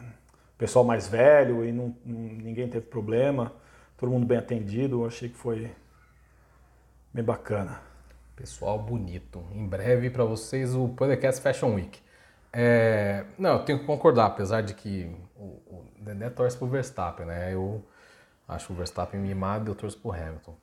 pessoal 0.56 0.84
mais 0.84 1.06
velho 1.06 1.64
e 1.64 1.72
não- 1.72 1.94
ninguém 2.04 2.68
teve 2.68 2.86
problema. 2.86 3.52
Todo 3.96 4.10
mundo 4.10 4.26
bem 4.26 4.38
atendido, 4.38 5.02
eu 5.02 5.06
achei 5.06 5.28
que 5.28 5.36
foi 5.36 5.70
bem 7.12 7.24
bacana. 7.24 7.80
Pessoal 8.36 8.78
bonito. 8.78 9.42
Em 9.52 9.66
breve 9.66 10.10
para 10.10 10.24
vocês 10.24 10.74
o 10.74 10.88
podcast 10.90 11.40
Fashion 11.42 11.74
Week. 11.74 11.98
É, 12.52 13.24
não, 13.38 13.54
eu 13.58 13.64
tenho 13.64 13.80
que 13.80 13.84
concordar, 13.86 14.26
apesar 14.26 14.62
de 14.62 14.74
que 14.74 15.10
o, 15.36 15.42
o 15.44 15.84
Dedé 16.00 16.30
torce 16.30 16.56
pro 16.56 16.66
Verstappen, 16.66 17.26
né? 17.26 17.52
Eu 17.52 17.84
acho 18.48 18.72
o 18.72 18.76
Verstappen 18.76 19.20
mimado 19.20 19.68
e 19.68 19.70
eu 19.70 19.74
torço 19.74 19.98
pro 19.98 20.12
Hamilton. 20.12 20.56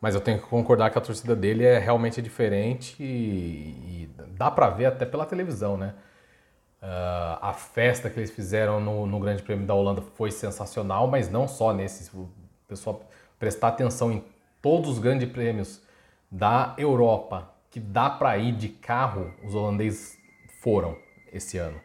Mas 0.00 0.14
eu 0.14 0.20
tenho 0.20 0.38
que 0.38 0.46
concordar 0.46 0.90
que 0.90 0.98
a 0.98 1.00
torcida 1.00 1.36
dele 1.36 1.64
é 1.64 1.78
realmente 1.78 2.22
diferente 2.22 2.96
e, 3.02 3.04
e 3.04 4.10
dá 4.28 4.50
para 4.50 4.70
ver 4.70 4.86
até 4.86 5.04
pela 5.04 5.26
televisão, 5.26 5.76
né? 5.76 5.94
Uh, 6.80 7.38
a 7.42 7.52
festa 7.52 8.08
que 8.08 8.20
eles 8.20 8.30
fizeram 8.30 8.80
no, 8.80 9.04
no, 9.04 9.18
Grande 9.18 9.42
Prêmio 9.42 9.66
da 9.66 9.74
Holanda 9.74 10.00
foi 10.00 10.30
sensacional, 10.30 11.08
mas 11.08 11.28
não 11.28 11.48
só 11.48 11.72
nesse. 11.72 12.16
O 12.16 12.30
pessoal 12.68 13.02
prestar 13.36 13.68
atenção 13.68 14.12
em 14.12 14.24
todos 14.62 14.90
os 14.90 14.98
grandes 15.00 15.28
prêmios 15.28 15.82
da 16.30 16.74
Europa 16.78 17.52
que 17.70 17.80
dá 17.80 18.08
para 18.08 18.36
ir 18.38 18.52
de 18.52 18.68
carro, 18.68 19.32
os 19.44 19.54
holandeses 19.54 20.16
foram 20.62 20.96
esse 21.32 21.58
ano. 21.58 21.80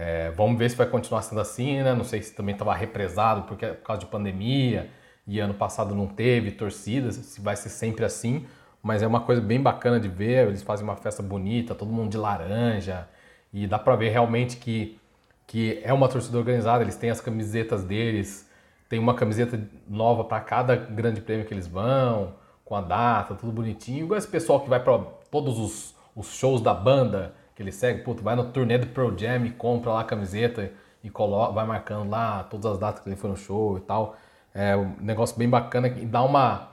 É, 0.00 0.30
vamos 0.30 0.56
ver 0.56 0.70
se 0.70 0.76
vai 0.76 0.86
continuar 0.86 1.22
sendo 1.22 1.40
assim, 1.40 1.82
né? 1.82 1.92
Não 1.92 2.04
sei 2.04 2.22
se 2.22 2.32
também 2.32 2.52
estava 2.52 2.72
represado 2.72 3.42
porque, 3.42 3.66
por 3.66 3.82
causa 3.82 3.98
de 3.98 4.06
pandemia 4.06 4.88
e 5.26 5.40
ano 5.40 5.54
passado 5.54 5.92
não 5.92 6.06
teve 6.06 6.52
torcidas, 6.52 7.16
se 7.16 7.40
vai 7.40 7.56
ser 7.56 7.68
sempre 7.68 8.04
assim. 8.04 8.46
Mas 8.80 9.02
é 9.02 9.08
uma 9.08 9.20
coisa 9.20 9.40
bem 9.42 9.60
bacana 9.60 9.98
de 9.98 10.08
ver. 10.08 10.46
Eles 10.46 10.62
fazem 10.62 10.84
uma 10.84 10.94
festa 10.94 11.20
bonita, 11.20 11.74
todo 11.74 11.90
mundo 11.90 12.10
de 12.10 12.16
laranja 12.16 13.08
e 13.52 13.66
dá 13.66 13.76
para 13.76 13.96
ver 13.96 14.10
realmente 14.10 14.56
que, 14.58 15.00
que 15.48 15.80
é 15.82 15.92
uma 15.92 16.08
torcida 16.08 16.38
organizada. 16.38 16.84
Eles 16.84 16.94
têm 16.94 17.10
as 17.10 17.20
camisetas 17.20 17.82
deles, 17.82 18.48
tem 18.88 19.00
uma 19.00 19.14
camiseta 19.14 19.60
nova 19.88 20.22
para 20.22 20.40
cada 20.40 20.76
grande 20.76 21.20
prêmio 21.20 21.44
que 21.44 21.52
eles 21.52 21.66
vão, 21.66 22.34
com 22.64 22.76
a 22.76 22.80
data, 22.80 23.34
tudo 23.34 23.50
bonitinho. 23.50 24.04
Igual 24.04 24.16
esse 24.16 24.28
pessoal 24.28 24.60
que 24.60 24.70
vai 24.70 24.78
para 24.78 24.96
todos 25.28 25.58
os, 25.58 25.96
os 26.14 26.36
shows 26.36 26.60
da 26.60 26.72
banda 26.72 27.34
que 27.58 27.62
ele 27.64 27.72
segue, 27.72 28.04
puto, 28.04 28.22
vai 28.22 28.36
no 28.36 28.52
turnê 28.52 28.78
do 28.78 28.86
Pearl 28.86 29.18
Jam 29.18 29.44
e 29.44 29.50
compra 29.50 29.90
lá 29.90 30.02
a 30.02 30.04
camiseta 30.04 30.70
e 31.02 31.10
coloca, 31.10 31.52
vai 31.52 31.66
marcando 31.66 32.08
lá 32.08 32.44
todas 32.44 32.66
as 32.66 32.78
datas 32.78 33.02
que 33.02 33.08
ele 33.08 33.16
foi 33.16 33.30
no 33.30 33.36
show 33.36 33.76
e 33.78 33.80
tal. 33.80 34.16
É 34.54 34.76
um 34.76 34.94
negócio 35.00 35.36
bem 35.36 35.48
bacana 35.48 35.88
e 35.88 36.06
dá 36.06 36.22
uma 36.22 36.68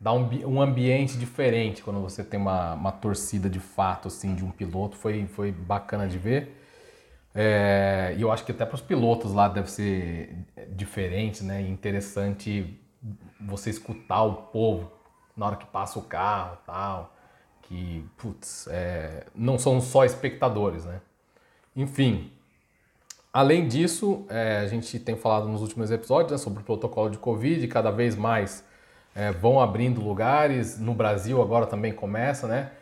dá 0.00 0.10
um, 0.10 0.26
um 0.46 0.62
ambiente 0.62 1.18
diferente 1.18 1.82
quando 1.82 2.00
você 2.00 2.24
tem 2.24 2.40
uma, 2.40 2.72
uma 2.72 2.90
torcida 2.90 3.50
de 3.50 3.60
fato 3.60 4.08
assim 4.08 4.34
de 4.34 4.42
um 4.42 4.50
piloto. 4.50 4.96
Foi, 4.96 5.26
foi 5.26 5.52
bacana 5.52 6.08
de 6.08 6.16
ver. 6.16 6.58
É, 7.34 8.14
e 8.16 8.22
eu 8.22 8.32
acho 8.32 8.42
que 8.42 8.52
até 8.52 8.64
para 8.64 8.76
os 8.76 8.80
pilotos 8.80 9.34
lá 9.34 9.48
deve 9.48 9.70
ser 9.70 10.34
diferente, 10.70 11.44
né? 11.44 11.60
Interessante 11.60 12.80
você 13.38 13.68
escutar 13.68 14.22
o 14.22 14.34
povo 14.34 14.90
na 15.36 15.44
hora 15.44 15.56
que 15.56 15.66
passa 15.66 15.98
o 15.98 16.02
carro 16.02 16.56
tal 16.64 17.12
que, 17.72 18.04
putz, 18.18 18.68
é, 18.70 19.24
não 19.34 19.58
são 19.58 19.80
só 19.80 20.04
espectadores, 20.04 20.84
né? 20.84 21.00
Enfim, 21.74 22.30
além 23.32 23.66
disso, 23.66 24.26
é, 24.28 24.58
a 24.58 24.66
gente 24.66 24.98
tem 24.98 25.16
falado 25.16 25.48
nos 25.48 25.62
últimos 25.62 25.90
episódios 25.90 26.32
né, 26.32 26.36
sobre 26.36 26.60
o 26.60 26.66
protocolo 26.66 27.08
de 27.08 27.16
Covid, 27.16 27.66
cada 27.68 27.90
vez 27.90 28.14
mais 28.14 28.62
é, 29.14 29.32
vão 29.32 29.58
abrindo 29.58 30.02
lugares, 30.02 30.78
no 30.78 30.92
Brasil 30.92 31.40
agora 31.40 31.64
também 31.64 31.94
começa, 31.94 32.46
né? 32.46 32.72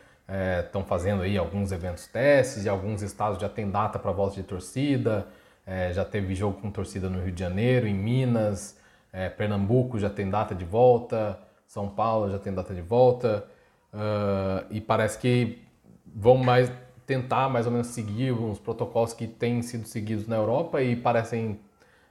Estão 0.65 0.81
é, 0.81 0.85
fazendo 0.85 1.23
aí 1.23 1.39
alguns 1.39 1.71
eventos 1.71 2.09
testes, 2.09 2.65
e 2.65 2.69
alguns 2.69 3.01
estados 3.01 3.41
já 3.41 3.49
tem 3.49 3.71
data 3.71 3.97
para 3.97 4.11
volta 4.11 4.35
de 4.35 4.43
torcida, 4.43 5.25
é, 5.65 5.93
já 5.93 6.05
teve 6.05 6.35
jogo 6.35 6.61
com 6.61 6.69
torcida 6.69 7.09
no 7.09 7.23
Rio 7.23 7.33
de 7.33 7.39
Janeiro, 7.39 7.87
em 7.87 7.95
Minas, 7.95 8.77
é, 9.13 9.29
Pernambuco 9.29 10.01
já 10.01 10.11
tem 10.11 10.29
data 10.29 10.53
de 10.53 10.65
volta, 10.65 11.39
São 11.65 11.89
Paulo 11.89 12.29
já 12.29 12.41
tem 12.41 12.53
data 12.53 12.75
de 12.75 12.83
volta. 12.83 13.47
Uh, 13.93 14.67
e 14.71 14.81
parece 14.81 15.19
que 15.19 15.59
vão 16.07 16.37
mais 16.37 16.71
tentar 17.07 17.49
mais 17.49 17.67
ou 17.67 17.73
menos 17.73 17.89
seguir 17.89 18.31
os 18.31 18.59
protocolos 18.61 19.13
que 19.13 19.27
têm 19.27 19.63
sido 19.63 19.87
seguidos 19.87 20.29
na 20.29 20.37
Europa 20.37 20.81
e 20.81 20.95
parecem 20.95 21.59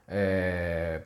é, 0.06 1.00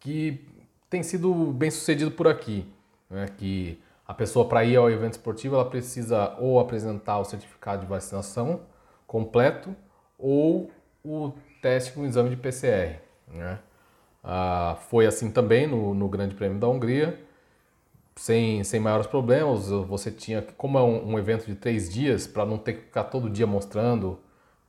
que 0.00 0.48
tem 0.88 1.02
sido 1.02 1.52
bem 1.52 1.70
sucedido 1.70 2.10
por 2.10 2.26
aqui. 2.26 2.66
Né? 3.10 3.28
Que 3.36 3.78
a 4.06 4.14
pessoa 4.14 4.48
para 4.48 4.64
ir 4.64 4.76
ao 4.76 4.90
evento 4.90 5.12
esportivo 5.12 5.56
ela 5.56 5.64
precisa 5.64 6.34
ou 6.38 6.58
apresentar 6.58 7.18
o 7.18 7.24
certificado 7.24 7.82
de 7.82 7.86
vacinação 7.86 8.60
completo 9.06 9.76
ou 10.18 10.70
o 11.04 11.32
teste 11.60 11.92
com 11.92 12.06
exame 12.06 12.30
de 12.30 12.36
PCR. 12.36 12.98
Né? 13.28 13.58
Ah, 14.24 14.78
foi 14.88 15.06
assim 15.06 15.30
também 15.30 15.66
no, 15.66 15.92
no 15.92 16.08
Grande 16.08 16.34
Prêmio 16.34 16.58
da 16.58 16.68
Hungria 16.68 17.18
sem, 18.16 18.62
sem 18.64 18.80
maiores 18.80 19.06
problemas. 19.06 19.68
Você 19.68 20.10
tinha, 20.10 20.42
como 20.56 20.78
é 20.78 20.82
um, 20.82 21.12
um 21.12 21.18
evento 21.18 21.46
de 21.46 21.54
três 21.54 21.92
dias, 21.92 22.26
para 22.26 22.44
não 22.44 22.58
ter 22.58 22.74
que 22.74 22.80
ficar 22.82 23.04
todo 23.04 23.30
dia 23.30 23.46
mostrando 23.46 24.18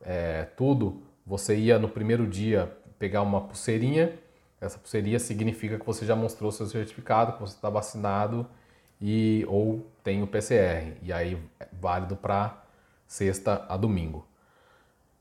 é, 0.01 0.43
tudo, 0.57 1.01
você 1.25 1.55
ia 1.55 1.79
no 1.79 1.87
primeiro 1.87 2.27
dia 2.27 2.71
pegar 2.99 3.21
uma 3.21 3.41
pulseirinha. 3.41 4.13
Essa 4.59 4.77
pulseirinha 4.77 5.19
significa 5.19 5.77
que 5.77 5.85
você 5.85 6.05
já 6.05 6.15
mostrou 6.15 6.51
seu 6.51 6.65
certificado, 6.65 7.33
que 7.33 7.41
você 7.41 7.55
está 7.55 7.69
vacinado 7.69 8.47
e 9.01 9.45
ou 9.47 9.85
tem 10.03 10.21
o 10.23 10.27
PCR. 10.27 10.93
E 11.01 11.11
aí 11.11 11.37
é 11.59 11.67
válido 11.73 12.15
para 12.15 12.63
sexta 13.05 13.65
a 13.67 13.77
domingo. 13.77 14.25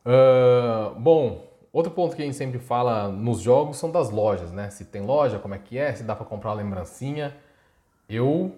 Uh, 0.04 0.98
bom, 0.98 1.46
outro 1.72 1.92
ponto 1.92 2.16
que 2.16 2.22
a 2.22 2.24
gente 2.24 2.36
sempre 2.36 2.58
fala 2.58 3.08
nos 3.08 3.40
jogos 3.40 3.76
são 3.76 3.90
das 3.90 4.10
lojas, 4.10 4.52
né? 4.52 4.70
Se 4.70 4.84
tem 4.84 5.02
loja, 5.02 5.38
como 5.38 5.54
é 5.54 5.58
que 5.58 5.78
é, 5.78 5.92
se 5.94 6.02
dá 6.02 6.14
para 6.14 6.24
comprar 6.24 6.50
uma 6.50 6.56
lembrancinha. 6.56 7.36
Eu 8.12 8.52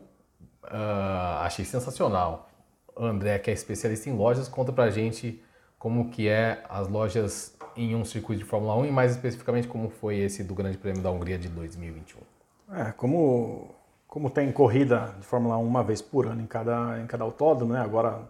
uh, 0.65 1.39
achei 1.43 1.65
sensacional. 1.65 2.51
O 2.97 3.05
André, 3.05 3.39
que 3.39 3.51
é 3.51 3.55
especialista 3.55 4.11
em 4.11 4.13
lojas, 4.13 4.49
conta 4.49 4.73
pra 4.73 4.91
gente 4.91 5.41
como 5.79 6.11
que 6.11 6.29
é 6.29 6.65
as 6.69 6.89
lojas 6.89 7.57
em 7.77 7.95
um 7.95 8.05
circuito 8.05 8.43
de 8.43 8.45
Fórmula 8.45 8.75
1 8.79 8.87
e 8.87 8.91
mais 8.91 9.13
especificamente 9.13 9.69
como 9.69 9.89
foi 9.89 10.17
esse 10.19 10.43
do 10.43 10.55
Grande 10.55 10.77
Prêmio 10.77 11.01
da 11.03 11.11
Hungria 11.11 11.39
de 11.39 11.49
2021. 11.49 12.19
É, 12.73 12.93
como, 12.93 13.73
como 14.09 14.29
tem 14.29 14.51
corrida 14.51 15.15
de 15.21 15.25
Fórmula 15.25 15.57
1 15.57 15.65
uma 15.65 15.85
vez 15.85 16.03
por 16.03 16.27
ano 16.27 16.43
em 16.43 16.47
cada, 16.47 17.01
em 17.01 17.07
cada 17.07 17.23
autódromo, 17.23 17.75
né? 17.75 17.81
Agora 17.81 18.23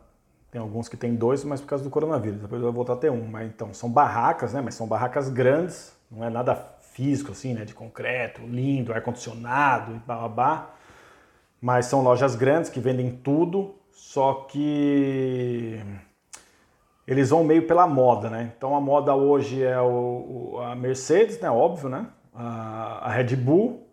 tem 0.51 0.61
alguns 0.61 0.91
que 0.91 0.97
tem 0.97 1.15
dois, 1.15 1.43
mas 1.43 1.61
por 1.61 1.69
causa 1.69 1.83
do 1.83 1.89
coronavírus, 1.89 2.39
depois 2.39 2.61
vai 2.61 2.71
voltar 2.71 2.93
a 2.93 2.97
ter 2.97 3.11
um. 3.11 3.25
Mas 3.27 3.49
então, 3.49 3.73
são 3.73 3.91
barracas, 3.91 4.53
né? 4.53 4.61
Mas 4.61 4.75
são 4.75 4.87
barracas 4.87 5.31
grandes, 5.31 5.95
não 6.11 6.23
é 6.23 6.29
nada 6.29 6.55
físico 6.93 7.33
assim, 7.33 7.55
né? 7.55 7.65
De 7.65 7.73
concreto, 7.73 8.43
lindo, 8.43 8.93
ar-condicionado 8.93 9.95
e 9.95 9.99
babá 10.01 10.75
mas 11.65 11.87
são 11.87 12.03
lojas 12.03 12.37
grandes 12.37 12.69
que 12.69 12.79
vendem 12.79 13.11
tudo, 13.11 13.75
só 13.91 14.35
que 14.51 15.81
eles 17.07 17.31
vão 17.31 17.43
meio 17.43 17.67
pela 17.67 17.87
moda, 17.87 18.29
né? 18.29 18.53
Então 18.55 18.77
a 18.77 18.81
moda 18.83 19.15
hoje 19.15 19.63
é 19.63 19.81
o, 19.81 20.59
a 20.61 20.75
Mercedes, 20.77 21.41
né? 21.41 21.51
Óbvio, 21.51 21.89
né? 21.89 22.07
A, 22.35 23.09
a, 23.09 23.11
Red 23.11 23.35
Bull, 23.37 23.89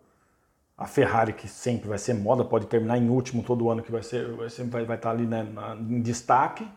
a 0.76 0.86
Ferrari 0.86 1.32
que 1.32 1.48
sempre 1.48 1.88
vai 1.88 1.96
ser 1.96 2.12
moda, 2.12 2.44
pode 2.44 2.66
terminar 2.66 2.98
em 2.98 3.08
último 3.08 3.42
todo 3.42 3.70
ano 3.70 3.82
que 3.82 3.90
vai 3.90 4.02
ser, 4.02 4.30
vai, 4.32 4.50
ser, 4.50 4.64
vai, 4.64 4.84
vai 4.84 4.96
estar 4.96 5.08
ali 5.08 5.24
né, 5.24 5.42
na, 5.42 5.74
em 5.74 6.02
destaque. 6.02 6.68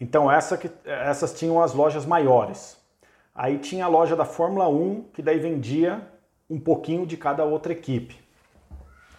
Então 0.00 0.28
essa 0.28 0.56
que, 0.56 0.68
essas 0.84 1.32
tinham 1.32 1.62
as 1.62 1.72
lojas 1.72 2.04
maiores. 2.04 2.76
Aí 3.32 3.58
tinha 3.58 3.84
a 3.84 3.88
loja 3.88 4.16
da 4.16 4.24
Fórmula 4.24 4.68
1 4.68 5.04
que 5.12 5.22
daí 5.22 5.38
vendia 5.38 6.04
um 6.50 6.58
pouquinho 6.58 7.06
de 7.06 7.16
cada 7.16 7.44
outra 7.44 7.72
equipe. 7.72 8.20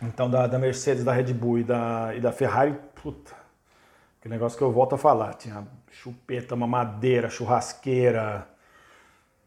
Então, 0.05 0.29
da, 0.29 0.47
da, 0.47 0.59
Mercedes, 0.59 1.03
da 1.03 1.13
Red 1.13 1.33
Bull 1.33 1.59
e 1.59 1.63
da, 1.63 2.13
e 2.15 2.19
da 2.19 2.31
Ferrari, 2.31 2.77
puta, 3.01 3.31
que 4.21 4.27
negócio 4.27 4.57
que 4.57 4.63
eu 4.63 4.71
volto 4.71 4.95
a 4.95 4.97
falar. 4.97 5.33
Tinha 5.35 5.65
chupeta, 5.91 6.55
mamadeira, 6.55 7.29
churrasqueira, 7.29 8.45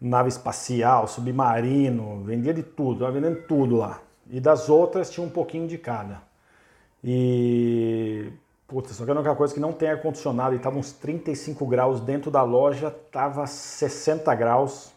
nave 0.01 0.29
espacial, 0.31 1.07
submarino, 1.07 2.23
vendia 2.25 2.55
de 2.55 2.63
tudo, 2.63 3.01
tava 3.01 3.13
vendendo 3.13 3.43
tudo 3.47 3.77
lá. 3.77 4.01
E 4.31 4.41
das 4.41 4.69
outras 4.69 5.11
tinha 5.11 5.27
um 5.27 5.31
pouquinho 5.31 5.69
de 5.69 5.77
cada. 5.77 6.23
E. 7.05 8.33
Puta, 8.67 8.93
só 8.93 9.05
que 9.05 9.11
a 9.13 9.15
única 9.15 9.35
coisa 9.37 9.55
que 9.55 9.61
não 9.61 9.73
tem 9.73 9.91
ar-condicionado 9.91 10.57
e 10.57 10.59
tava 10.59 10.77
uns 10.77 10.91
35 10.91 11.65
graus 11.67 12.01
dentro 12.01 12.33
da 12.33 12.43
loja, 12.43 12.91
tava 12.91 13.47
60 13.47 14.35
graus. 14.35 14.93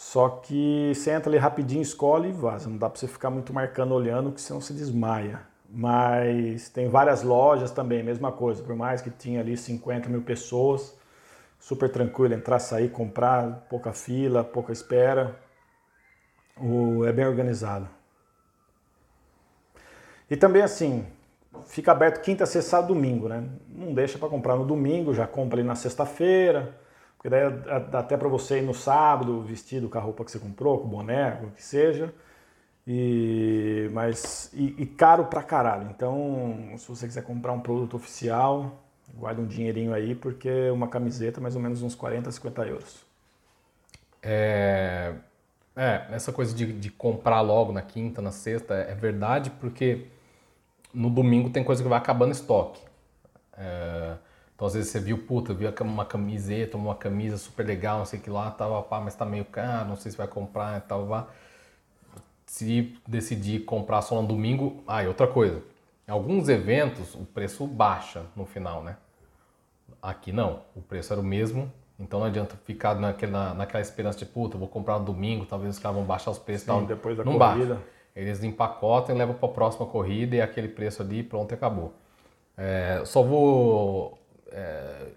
Só 0.00 0.30
que 0.30 0.92
você 0.94 1.10
entra 1.10 1.30
ali 1.30 1.36
rapidinho, 1.36 1.82
escolhe 1.82 2.30
e 2.30 2.32
vaza. 2.32 2.70
Não 2.70 2.78
dá 2.78 2.88
para 2.88 2.98
você 2.98 3.06
ficar 3.06 3.28
muito 3.28 3.52
marcando, 3.52 3.92
olhando, 3.92 4.32
que 4.32 4.40
senão 4.40 4.58
se 4.58 4.72
desmaia. 4.72 5.42
Mas 5.68 6.70
tem 6.70 6.88
várias 6.88 7.22
lojas 7.22 7.70
também, 7.70 8.02
mesma 8.02 8.32
coisa. 8.32 8.62
Por 8.62 8.74
mais 8.74 9.02
que 9.02 9.10
tinha 9.10 9.40
ali 9.40 9.58
50 9.58 10.08
mil 10.08 10.22
pessoas, 10.22 10.96
super 11.58 11.92
tranquilo 11.92 12.32
entrar, 12.32 12.58
sair, 12.60 12.88
comprar, 12.88 13.66
pouca 13.68 13.92
fila, 13.92 14.42
pouca 14.42 14.72
espera. 14.72 15.38
O, 16.56 17.04
é 17.04 17.12
bem 17.12 17.26
organizado. 17.26 17.86
E 20.30 20.36
também 20.36 20.62
assim, 20.62 21.06
fica 21.66 21.92
aberto 21.92 22.22
quinta, 22.22 22.46
sexta, 22.46 22.80
domingo, 22.80 23.28
né? 23.28 23.44
Não 23.68 23.92
deixa 23.92 24.18
para 24.18 24.30
comprar 24.30 24.56
no 24.56 24.64
domingo, 24.64 25.12
já 25.12 25.26
compra 25.26 25.60
ali 25.60 25.68
na 25.68 25.74
sexta-feira 25.74 26.74
porque 27.20 27.28
daí 27.28 27.50
dá 27.90 27.98
até 27.98 28.16
para 28.16 28.28
você 28.28 28.60
ir 28.60 28.62
no 28.62 28.72
sábado, 28.72 29.42
vestido 29.42 29.90
com 29.90 29.98
a 29.98 30.00
roupa 30.00 30.24
que 30.24 30.30
você 30.30 30.38
comprou, 30.38 30.78
com 30.78 30.86
o 30.86 30.88
boné, 30.88 31.38
o 31.42 31.50
que 31.50 31.62
seja. 31.62 32.14
E, 32.86 33.90
mas, 33.92 34.50
e, 34.54 34.74
e, 34.78 34.86
caro 34.86 35.26
pra 35.26 35.42
caralho. 35.42 35.90
Então, 35.90 36.72
se 36.78 36.88
você 36.88 37.06
quiser 37.06 37.22
comprar 37.22 37.52
um 37.52 37.60
produto 37.60 37.94
oficial, 37.94 38.82
guarda 39.14 39.42
um 39.42 39.46
dinheirinho 39.46 39.92
aí, 39.92 40.14
porque 40.14 40.70
uma 40.70 40.88
camiseta 40.88 41.42
mais 41.42 41.54
ou 41.54 41.60
menos 41.60 41.82
uns 41.82 41.94
40, 41.94 42.32
50 42.32 42.66
euros. 42.66 43.04
É, 44.22 45.12
É, 45.76 46.06
essa 46.12 46.32
coisa 46.32 46.54
de, 46.54 46.72
de 46.72 46.90
comprar 46.90 47.42
logo 47.42 47.70
na 47.70 47.82
quinta, 47.82 48.22
na 48.22 48.32
sexta, 48.32 48.72
é 48.74 48.94
verdade, 48.94 49.50
porque 49.50 50.06
no 50.94 51.10
domingo 51.10 51.50
tem 51.50 51.62
coisa 51.62 51.82
que 51.82 51.88
vai 51.88 51.98
acabando 51.98 52.32
estoque. 52.32 52.80
É, 53.58 54.16
então, 54.60 54.66
às 54.66 54.74
vezes 54.74 54.90
você 54.90 55.00
viu, 55.00 55.16
puta, 55.16 55.54
viu 55.54 55.72
uma 55.80 56.04
camiseta, 56.04 56.76
uma 56.76 56.94
camisa 56.94 57.38
super 57.38 57.64
legal, 57.64 58.00
não 58.00 58.04
sei 58.04 58.18
o 58.18 58.22
que 58.22 58.28
lá, 58.28 58.50
tava, 58.50 58.82
pá, 58.82 59.00
mas 59.00 59.14
tá 59.14 59.24
meio 59.24 59.46
caro, 59.46 59.88
não 59.88 59.96
sei 59.96 60.12
se 60.12 60.18
vai 60.18 60.28
comprar 60.28 60.76
e 60.76 60.80
tal, 60.82 61.06
vá. 61.06 61.28
Se 62.44 62.94
decidir 63.08 63.60
comprar 63.60 64.02
só 64.02 64.20
no 64.20 64.28
domingo, 64.28 64.84
ah, 64.86 65.02
e 65.02 65.08
outra 65.08 65.26
coisa, 65.26 65.62
em 66.06 66.10
alguns 66.10 66.50
eventos 66.50 67.14
o 67.14 67.24
preço 67.24 67.66
baixa 67.66 68.26
no 68.36 68.44
final, 68.44 68.82
né? 68.82 68.98
Aqui 70.02 70.30
não, 70.30 70.60
o 70.76 70.82
preço 70.82 71.10
era 71.10 71.22
o 71.22 71.24
mesmo, 71.24 71.72
então 71.98 72.20
não 72.20 72.26
adianta 72.26 72.54
ficar 72.66 72.96
naquela, 72.96 73.54
naquela 73.54 73.80
esperança 73.80 74.18
de, 74.18 74.26
puta, 74.26 74.58
vou 74.58 74.68
comprar 74.68 74.98
no 74.98 75.06
domingo, 75.06 75.46
talvez 75.46 75.76
os 75.76 75.80
caras 75.80 75.96
vão 75.96 76.04
baixar 76.04 76.32
os 76.32 76.38
preços 76.38 76.66
Sim, 76.66 76.66
tal. 76.66 76.84
depois 76.84 77.16
da 77.16 77.24
não 77.24 77.38
corrida. 77.38 77.76
Baixa. 77.76 77.86
Eles 78.14 78.44
empacotam 78.44 79.14
e 79.14 79.18
levam 79.18 79.34
para 79.36 79.48
a 79.48 79.52
próxima 79.52 79.86
corrida 79.86 80.36
e 80.36 80.42
aquele 80.42 80.68
preço 80.68 81.00
ali, 81.00 81.22
pronto, 81.22 81.54
acabou. 81.54 81.94
É, 82.58 83.00
só 83.06 83.22
vou 83.22 84.19
é, 84.52 85.08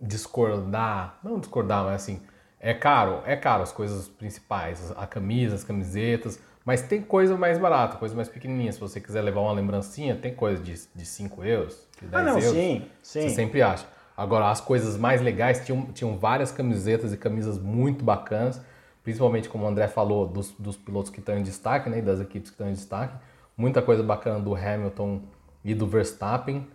discordar, 0.00 1.18
não 1.22 1.38
discordar, 1.38 1.84
mas 1.84 2.02
assim, 2.02 2.20
é 2.60 2.74
caro, 2.74 3.22
é 3.24 3.36
caro 3.36 3.62
as 3.62 3.72
coisas 3.72 4.08
principais, 4.08 4.92
a 4.96 5.06
camisa, 5.06 5.54
as 5.54 5.64
camisetas, 5.64 6.40
mas 6.64 6.82
tem 6.82 7.00
coisa 7.00 7.36
mais 7.36 7.58
barata, 7.58 7.96
coisa 7.96 8.14
mais 8.16 8.28
pequenininha. 8.28 8.72
Se 8.72 8.80
você 8.80 9.00
quiser 9.00 9.22
levar 9.22 9.40
uma 9.40 9.52
lembrancinha, 9.52 10.16
tem 10.16 10.34
coisa 10.34 10.60
de, 10.60 10.74
de 10.94 11.06
5 11.06 11.44
euros, 11.44 11.86
de 12.00 12.08
10 12.08 12.14
ah, 12.14 12.22
não, 12.24 12.38
euros. 12.40 12.50
Sim, 12.50 12.90
sim. 13.02 13.28
Você 13.28 13.30
sempre 13.30 13.62
acha. 13.62 13.86
Agora, 14.16 14.50
as 14.50 14.60
coisas 14.60 14.96
mais 14.96 15.20
legais, 15.20 15.64
tinham, 15.64 15.86
tinham 15.92 16.18
várias 16.18 16.50
camisetas 16.50 17.12
e 17.12 17.16
camisas 17.16 17.56
muito 17.58 18.04
bacanas, 18.04 18.60
principalmente 19.04 19.48
como 19.48 19.64
o 19.64 19.68
André 19.68 19.86
falou, 19.86 20.26
dos, 20.26 20.50
dos 20.58 20.76
pilotos 20.76 21.10
que 21.10 21.20
estão 21.20 21.38
em 21.38 21.42
destaque, 21.42 21.88
né, 21.88 22.00
das 22.00 22.20
equipes 22.20 22.50
que 22.50 22.54
estão 22.54 22.68
em 22.68 22.72
destaque. 22.72 23.14
Muita 23.56 23.80
coisa 23.80 24.02
bacana 24.02 24.40
do 24.40 24.54
Hamilton 24.54 25.22
e 25.64 25.72
do 25.72 25.86
Verstappen. 25.86 26.66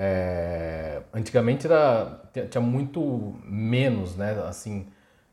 É, 0.00 1.02
antigamente 1.12 1.66
era, 1.66 2.22
tinha 2.48 2.62
muito 2.62 3.34
menos, 3.44 4.16
né? 4.16 4.40
Assim, 4.46 4.86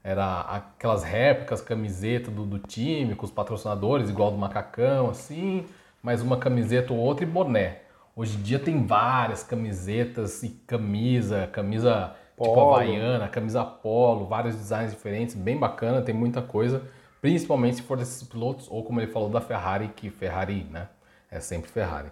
era 0.04 0.42
aquelas 0.42 1.04
réplicas, 1.04 1.62
camiseta 1.62 2.32
do, 2.32 2.46
do 2.48 2.58
time, 2.58 3.14
com 3.14 3.26
os 3.26 3.32
patrocinadores, 3.32 4.10
igual 4.10 4.32
do 4.32 4.38
macacão, 4.38 5.12
assim, 5.12 5.66
mais 6.02 6.24
uma 6.24 6.38
camiseta 6.38 6.92
ou 6.92 7.00
outra 7.00 7.24
e 7.24 7.28
boné. 7.28 7.82
Hoje 8.16 8.38
em 8.38 8.42
dia 8.42 8.58
tem 8.58 8.88
várias 8.88 9.44
camisetas 9.44 10.42
e 10.42 10.50
camisa, 10.66 11.48
camisa 11.52 12.16
tipo 12.32 12.38
polo. 12.38 12.50
tipo 12.54 12.74
havaiana, 12.74 13.28
camisa 13.28 13.64
polo, 13.64 14.26
vários 14.26 14.56
designs 14.56 14.92
diferentes, 14.92 15.36
bem 15.36 15.58
bacana, 15.60 16.02
tem 16.02 16.16
muita 16.16 16.42
coisa, 16.42 16.82
principalmente 17.22 17.78
se 17.78 17.82
for 17.84 17.98
desses 17.98 18.24
pilotos, 18.24 18.68
ou 18.70 18.84
como 18.84 19.00
ele 19.00 19.12
falou 19.12 19.30
da 19.30 19.42
Ferrari, 19.42 19.90
que 19.90 20.10
Ferrari, 20.10 20.64
né? 20.72 20.88
É 21.30 21.40
sempre 21.40 21.70
Ferrari. 21.70 22.12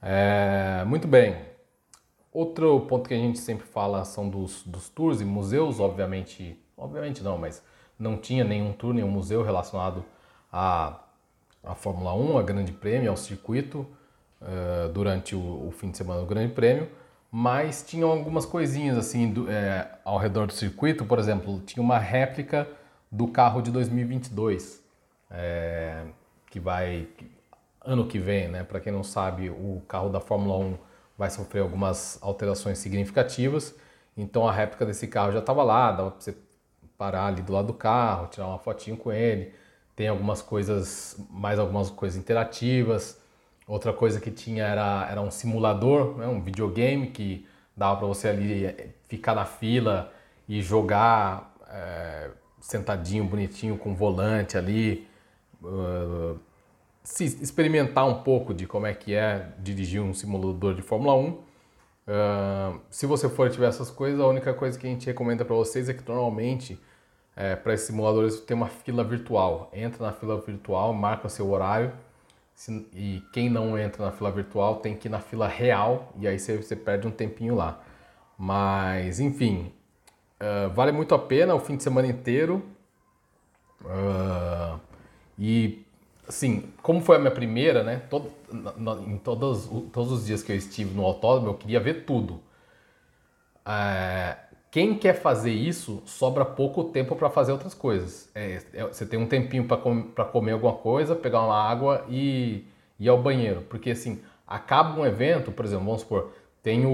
É, 0.00 0.84
muito 0.84 1.08
bem, 1.08 1.36
Outro 2.32 2.80
ponto 2.80 3.08
que 3.08 3.14
a 3.14 3.18
gente 3.18 3.38
sempre 3.38 3.66
fala 3.66 4.04
são 4.06 4.28
dos, 4.28 4.62
dos 4.64 4.88
tours 4.88 5.20
e 5.20 5.24
museus, 5.24 5.78
obviamente, 5.78 6.58
obviamente 6.76 7.22
não, 7.22 7.36
mas 7.36 7.62
não 7.98 8.16
tinha 8.16 8.42
nenhum 8.42 8.72
tour, 8.72 8.94
nenhum 8.94 9.10
museu 9.10 9.42
relacionado 9.42 10.02
à, 10.50 10.98
à 11.62 11.74
Fórmula 11.74 12.14
1, 12.14 12.38
a 12.38 12.42
Grande 12.42 12.72
Prêmio, 12.72 13.10
ao 13.10 13.18
circuito, 13.18 13.86
uh, 14.40 14.88
durante 14.88 15.36
o, 15.36 15.68
o, 15.68 15.70
fim 15.72 15.90
de 15.90 15.98
semana 15.98 16.20
do 16.20 16.26
Grande 16.26 16.54
Prêmio, 16.54 16.88
mas 17.30 17.82
tinham 17.82 18.10
algumas 18.10 18.46
coisinhas 18.46 18.96
assim 18.96 19.30
do, 19.30 19.50
é, 19.50 19.90
ao 20.04 20.16
redor 20.16 20.46
do 20.46 20.52
circuito, 20.54 21.04
por 21.04 21.18
exemplo, 21.18 21.60
tinha 21.60 21.82
uma 21.82 21.98
réplica 21.98 22.66
do 23.10 23.28
carro 23.28 23.60
de 23.60 23.70
2022, 23.70 24.82
é, 25.30 26.02
que 26.50 26.58
vai 26.58 27.08
ano 27.84 28.06
que 28.06 28.18
vem, 28.18 28.48
né? 28.48 28.64
Para 28.64 28.80
quem 28.80 28.92
não 28.92 29.02
sabe, 29.02 29.50
o 29.50 29.82
carro 29.88 30.08
da 30.08 30.20
Fórmula 30.20 30.56
1 30.58 30.91
vai 31.16 31.30
sofrer 31.30 31.60
algumas 31.60 32.18
alterações 32.22 32.78
significativas. 32.78 33.74
Então 34.16 34.46
a 34.46 34.52
réplica 34.52 34.84
desse 34.84 35.06
carro 35.06 35.32
já 35.32 35.38
estava 35.38 35.62
lá, 35.62 35.92
dava 35.92 36.10
para 36.10 36.20
você 36.20 36.36
parar 36.98 37.26
ali 37.26 37.42
do 37.42 37.52
lado 37.52 37.68
do 37.68 37.74
carro, 37.74 38.28
tirar 38.28 38.46
uma 38.46 38.58
fotinho 38.58 38.96
com 38.96 39.12
ele. 39.12 39.54
Tem 39.96 40.08
algumas 40.08 40.40
coisas, 40.42 41.16
mais 41.30 41.58
algumas 41.58 41.90
coisas 41.90 42.18
interativas. 42.18 43.20
Outra 43.66 43.92
coisa 43.92 44.20
que 44.20 44.30
tinha 44.30 44.64
era, 44.64 45.08
era 45.10 45.20
um 45.20 45.30
simulador, 45.30 46.18
né, 46.18 46.26
um 46.26 46.40
videogame 46.40 47.08
que 47.08 47.46
dava 47.76 47.98
para 47.98 48.06
você 48.06 48.28
ali 48.28 48.66
eh, 48.66 48.90
ficar 49.08 49.34
na 49.34 49.44
fila 49.44 50.12
e 50.48 50.60
jogar 50.60 51.54
é, 51.68 52.30
sentadinho, 52.60 53.24
bonitinho, 53.24 53.78
com 53.78 53.94
volante 53.94 54.56
ali. 54.56 55.08
Uh, 55.62 56.38
se 57.02 57.24
experimentar 57.24 58.06
um 58.06 58.22
pouco 58.22 58.54
de 58.54 58.66
como 58.66 58.86
é 58.86 58.94
que 58.94 59.14
é 59.14 59.48
dirigir 59.58 60.00
um 60.00 60.14
simulador 60.14 60.74
de 60.74 60.82
Fórmula 60.82 61.14
1. 61.14 61.28
Uh, 61.28 62.80
se 62.90 63.06
você 63.06 63.28
for 63.28 63.50
tiver 63.50 63.68
essas 63.68 63.90
coisas, 63.90 64.20
a 64.20 64.26
única 64.26 64.52
coisa 64.54 64.78
que 64.78 64.86
a 64.86 64.90
gente 64.90 65.06
recomenda 65.06 65.44
para 65.44 65.54
vocês 65.54 65.88
é 65.88 65.94
que 65.94 66.06
normalmente 66.08 66.80
é, 67.34 67.56
para 67.56 67.74
esses 67.74 67.86
simuladores 67.86 68.40
tem 68.40 68.56
uma 68.56 68.68
fila 68.68 69.02
virtual. 69.02 69.70
Entra 69.72 70.06
na 70.06 70.12
fila 70.12 70.40
virtual, 70.40 70.92
marca 70.92 71.28
seu 71.28 71.50
horário 71.50 71.92
se, 72.54 72.86
e 72.94 73.22
quem 73.32 73.48
não 73.48 73.78
entra 73.78 74.04
na 74.04 74.12
fila 74.12 74.30
virtual 74.30 74.76
tem 74.76 74.96
que 74.96 75.08
ir 75.08 75.10
na 75.10 75.20
fila 75.20 75.48
real 75.48 76.12
e 76.18 76.28
aí 76.28 76.38
você, 76.38 76.56
você 76.56 76.76
perde 76.76 77.06
um 77.06 77.10
tempinho 77.10 77.54
lá. 77.54 77.80
Mas 78.38 79.20
enfim, 79.20 79.72
uh, 80.40 80.70
vale 80.70 80.92
muito 80.92 81.14
a 81.14 81.18
pena 81.18 81.54
o 81.54 81.60
fim 81.60 81.76
de 81.76 81.82
semana 81.82 82.06
inteiro. 82.08 82.62
Uh, 83.80 84.78
e 85.38 85.81
assim, 86.32 86.64
como 86.82 87.00
foi 87.00 87.16
a 87.16 87.18
minha 87.18 87.30
primeira, 87.30 87.84
né? 87.84 88.02
Todo, 88.08 88.32
em 89.06 89.18
todos, 89.18 89.68
todos 89.92 90.12
os 90.12 90.26
dias 90.26 90.42
que 90.42 90.50
eu 90.50 90.56
estive 90.56 90.94
no 90.94 91.04
autódromo, 91.04 91.50
eu 91.50 91.54
queria 91.54 91.78
ver 91.78 92.04
tudo. 92.04 92.40
É, 93.66 94.36
quem 94.70 94.94
quer 94.94 95.14
fazer 95.14 95.52
isso, 95.52 96.02
sobra 96.06 96.44
pouco 96.44 96.84
tempo 96.84 97.14
para 97.14 97.28
fazer 97.28 97.52
outras 97.52 97.74
coisas. 97.74 98.30
É, 98.34 98.62
é, 98.72 98.84
você 98.84 99.04
tem 99.04 99.18
um 99.18 99.26
tempinho 99.26 99.64
para 99.64 99.76
com, 99.76 100.04
comer 100.32 100.52
alguma 100.52 100.72
coisa, 100.72 101.14
pegar 101.14 101.42
uma 101.42 101.62
água 101.62 102.04
e 102.08 102.64
ir 102.98 103.08
ao 103.08 103.22
banheiro. 103.22 103.60
Porque 103.68 103.90
assim, 103.90 104.22
acaba 104.46 104.98
um 104.98 105.04
evento, 105.04 105.52
por 105.52 105.64
exemplo, 105.66 105.84
vamos 105.84 106.00
supor, 106.00 106.32
tem 106.62 106.86
o, 106.86 106.90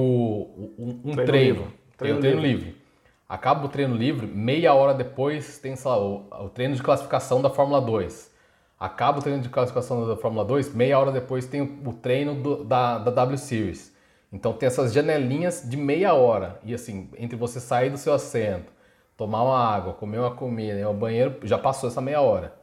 um, 0.76 1.00
um 1.04 1.14
treino, 1.14 1.24
treino, 1.24 1.72
tem 1.96 2.12
o 2.12 2.18
treino 2.18 2.40
livre. 2.40 2.64
livre. 2.64 2.82
Acaba 3.28 3.66
o 3.66 3.68
treino 3.68 3.94
livre, 3.94 4.26
meia 4.26 4.74
hora 4.74 4.94
depois 4.94 5.58
tem 5.58 5.74
lá, 5.84 5.98
o, 5.98 6.26
o 6.46 6.48
treino 6.48 6.74
de 6.74 6.82
classificação 6.82 7.40
da 7.40 7.50
Fórmula 7.50 7.80
2 7.80 8.37
acaba 8.78 9.18
o 9.18 9.22
treino 9.22 9.42
de 9.42 9.48
classificação 9.48 10.06
da 10.06 10.16
Fórmula 10.16 10.44
2, 10.44 10.74
meia 10.74 10.98
hora 10.98 11.10
depois 11.10 11.46
tem 11.46 11.62
o 11.62 11.92
treino 11.92 12.34
do, 12.34 12.64
da, 12.64 12.98
da 12.98 13.10
W 13.10 13.38
Series. 13.38 13.92
Então 14.32 14.52
tem 14.52 14.66
essas 14.66 14.92
janelinhas 14.92 15.62
de 15.68 15.76
meia 15.76 16.12
hora. 16.14 16.60
E 16.62 16.74
assim, 16.74 17.10
entre 17.18 17.36
você 17.36 17.60
sair 17.60 17.90
do 17.90 17.96
seu 17.96 18.12
assento, 18.12 18.72
tomar 19.16 19.42
uma 19.42 19.58
água, 19.58 19.94
comer 19.94 20.18
uma 20.18 20.34
comida, 20.34 20.78
ir 20.78 20.82
ao 20.82 20.94
banheiro, 20.94 21.38
já 21.42 21.58
passou 21.58 21.88
essa 21.88 22.00
meia 22.00 22.20
hora. 22.20 22.54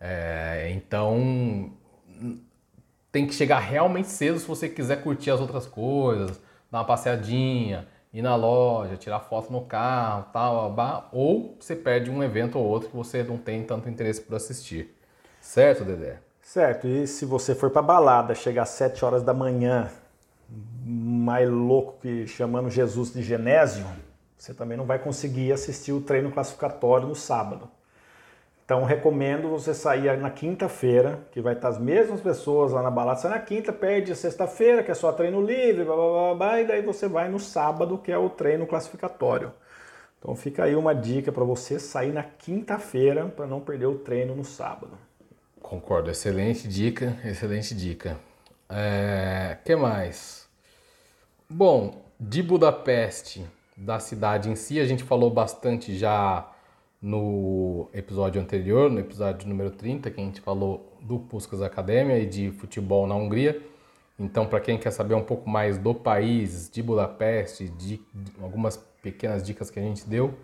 É, 0.00 0.72
então 0.74 1.72
tem 3.12 3.26
que 3.26 3.34
chegar 3.34 3.60
realmente 3.60 4.08
cedo 4.08 4.38
se 4.38 4.46
você 4.46 4.68
quiser 4.68 5.02
curtir 5.02 5.30
as 5.30 5.40
outras 5.40 5.66
coisas, 5.66 6.40
dar 6.70 6.78
uma 6.78 6.84
passeadinha, 6.84 7.86
ir 8.12 8.22
na 8.22 8.34
loja, 8.34 8.96
tirar 8.96 9.20
foto 9.20 9.52
no 9.52 9.62
carro, 9.62 10.26
tal, 10.32 10.74
ou 11.12 11.56
você 11.60 11.76
perde 11.76 12.10
um 12.10 12.22
evento 12.22 12.58
ou 12.58 12.64
outro 12.64 12.88
que 12.88 12.96
você 12.96 13.22
não 13.22 13.38
tem 13.38 13.62
tanto 13.62 13.88
interesse 13.88 14.20
por 14.20 14.34
assistir. 14.34 14.94
Certo, 15.44 15.84
Dedé? 15.84 16.16
Certo. 16.42 16.88
E 16.88 17.06
se 17.06 17.24
você 17.24 17.54
for 17.54 17.70
para 17.70 17.82
balada, 17.82 18.34
chegar 18.34 18.62
às 18.62 18.70
7 18.70 19.04
horas 19.04 19.22
da 19.22 19.34
manhã, 19.34 19.90
mais 20.84 21.48
louco 21.48 21.98
que 22.00 22.26
chamando 22.26 22.70
Jesus 22.70 23.12
de 23.12 23.22
Genésio, 23.22 23.86
você 24.36 24.52
também 24.52 24.76
não 24.76 24.86
vai 24.86 24.98
conseguir 24.98 25.52
assistir 25.52 25.92
o 25.92 26.00
treino 26.00 26.32
classificatório 26.32 27.06
no 27.06 27.14
sábado. 27.14 27.68
Então 28.64 28.84
recomendo 28.84 29.48
você 29.48 29.74
sair 29.74 30.18
na 30.18 30.30
quinta-feira, 30.30 31.20
que 31.30 31.42
vai 31.42 31.52
estar 31.52 31.68
as 31.68 31.78
mesmas 31.78 32.22
pessoas 32.22 32.72
lá 32.72 32.82
na 32.82 32.90
balada. 32.90 33.20
Sai 33.20 33.30
na 33.30 33.38
quinta, 33.38 33.72
perde 33.72 34.10
a 34.10 34.16
sexta-feira, 34.16 34.82
que 34.82 34.90
é 34.90 34.94
só 34.94 35.12
treino 35.12 35.40
livre, 35.40 35.84
blá, 35.84 35.94
blá, 35.94 36.10
blá, 36.10 36.34
blá, 36.34 36.60
e 36.62 36.66
daí 36.66 36.82
você 36.82 37.06
vai 37.06 37.28
no 37.28 37.38
sábado, 37.38 37.98
que 37.98 38.10
é 38.10 38.18
o 38.18 38.30
treino 38.30 38.66
classificatório. 38.66 39.52
Então 40.18 40.34
fica 40.34 40.64
aí 40.64 40.74
uma 40.74 40.94
dica 40.94 41.30
para 41.30 41.44
você 41.44 41.78
sair 41.78 42.12
na 42.12 42.24
quinta-feira 42.24 43.26
para 43.26 43.46
não 43.46 43.60
perder 43.60 43.86
o 43.86 43.98
treino 43.98 44.34
no 44.34 44.44
sábado. 44.44 44.98
Concordo, 45.64 46.10
excelente 46.10 46.68
dica, 46.68 47.18
excelente 47.24 47.74
dica. 47.74 48.18
É, 48.68 49.56
que 49.64 49.74
mais? 49.74 50.46
Bom, 51.48 52.04
de 52.20 52.42
Budapeste, 52.42 53.46
da 53.74 53.98
cidade 53.98 54.50
em 54.50 54.56
si, 54.56 54.78
a 54.78 54.84
gente 54.84 55.02
falou 55.02 55.30
bastante 55.30 55.96
já 55.96 56.46
no 57.00 57.88
episódio 57.94 58.42
anterior, 58.42 58.90
no 58.90 59.00
episódio 59.00 59.48
número 59.48 59.70
30, 59.70 60.10
que 60.10 60.20
a 60.20 60.24
gente 60.24 60.38
falou 60.42 60.98
do 61.00 61.18
Puskas 61.18 61.62
Academia 61.62 62.18
e 62.18 62.26
de 62.26 62.50
futebol 62.50 63.06
na 63.06 63.14
Hungria. 63.14 63.58
Então, 64.18 64.46
para 64.46 64.60
quem 64.60 64.76
quer 64.76 64.90
saber 64.90 65.14
um 65.14 65.24
pouco 65.24 65.48
mais 65.48 65.78
do 65.78 65.94
país, 65.94 66.68
de 66.68 66.82
Budapeste, 66.82 67.70
de, 67.70 68.02
de 68.12 68.32
algumas 68.42 68.76
pequenas 69.02 69.42
dicas 69.42 69.70
que 69.70 69.80
a 69.80 69.82
gente 69.82 70.06
deu, 70.06 70.34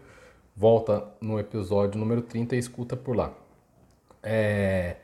volta 0.57 1.07
no 1.21 1.39
episódio 1.39 2.01
número 2.01 2.23
30 2.23 2.57
e 2.57 2.59
escuta 2.59 2.97
por 2.97 3.15
lá. 3.15 3.35
É, 4.23 4.97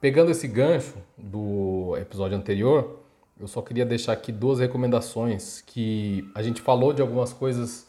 pegando 0.00 0.30
esse 0.30 0.46
gancho 0.46 0.94
do 1.16 1.96
episódio 1.96 2.36
anterior, 2.36 3.00
eu 3.38 3.46
só 3.46 3.62
queria 3.62 3.86
deixar 3.86 4.12
aqui 4.12 4.32
duas 4.32 4.58
recomendações 4.58 5.60
que 5.60 6.28
a 6.34 6.42
gente 6.42 6.60
falou 6.60 6.92
de 6.92 7.00
algumas 7.00 7.32
coisas 7.32 7.86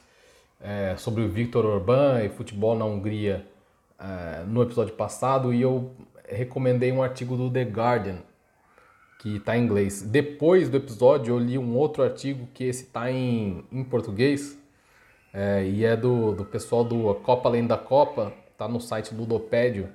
é, 0.59 0.95
sobre 0.97 1.23
o 1.23 1.29
Victor 1.29 1.65
Orbán 1.65 2.23
e 2.23 2.29
futebol 2.29 2.75
na 2.75 2.85
Hungria 2.85 3.45
é, 3.99 4.43
no 4.45 4.61
episódio 4.61 4.93
passado 4.93 5.53
e 5.53 5.61
eu 5.61 5.91
recomendei 6.27 6.91
um 6.91 7.01
artigo 7.01 7.35
do 7.35 7.49
The 7.49 7.63
Guardian 7.63 8.17
que 9.19 9.37
está 9.37 9.57
em 9.57 9.63
inglês. 9.63 10.01
Depois 10.01 10.69
do 10.69 10.77
episódio 10.77 11.35
eu 11.35 11.39
li 11.39 11.57
um 11.57 11.75
outro 11.75 12.03
artigo 12.03 12.47
que 12.53 12.63
esse 12.63 12.83
está 12.83 13.11
em, 13.11 13.65
em 13.71 13.83
português 13.83 14.57
é, 15.33 15.65
e 15.65 15.83
é 15.83 15.95
do, 15.95 16.33
do 16.33 16.45
pessoal 16.45 16.83
do 16.83 17.13
Copa 17.15 17.49
Além 17.49 17.67
da 17.67 17.77
Copa, 17.77 18.33
está 18.51 18.67
no 18.67 18.79
site 18.79 19.13
Ludopédio. 19.13 19.89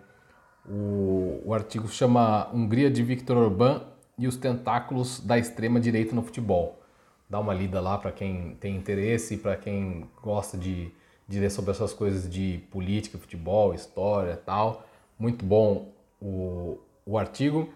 O, 0.69 1.43
o 1.45 1.55
artigo 1.55 1.89
chama 1.89 2.49
Hungria 2.53 2.91
de 2.91 3.03
Victor 3.03 3.37
Orbán 3.37 3.83
e 4.19 4.27
os 4.27 4.37
tentáculos 4.37 5.21
da 5.21 5.39
extrema 5.39 5.79
direita 5.81 6.15
no 6.15 6.23
futebol. 6.23 6.81
Dá 7.29 7.41
uma 7.41 7.53
lida 7.53 7.81
lá 7.81 7.99
para 7.99 8.13
quem 8.13 8.57
tem 8.61 8.77
interesse, 8.77 9.37
para 9.37 9.57
quem 9.57 10.07
gosta 10.23 10.57
de, 10.57 10.91
de 11.29 11.41
ler 11.41 11.51
sobre 11.51 11.71
essas 11.71 11.93
coisas 11.93 12.29
de 12.29 12.63
política, 12.71 13.19
futebol, 13.19 13.75
história 13.75 14.37
tal. 14.37 14.87
Muito 15.19 15.45
bom 15.45 15.89
o, 16.21 16.79
o 17.05 17.19
artigo. 17.19 17.69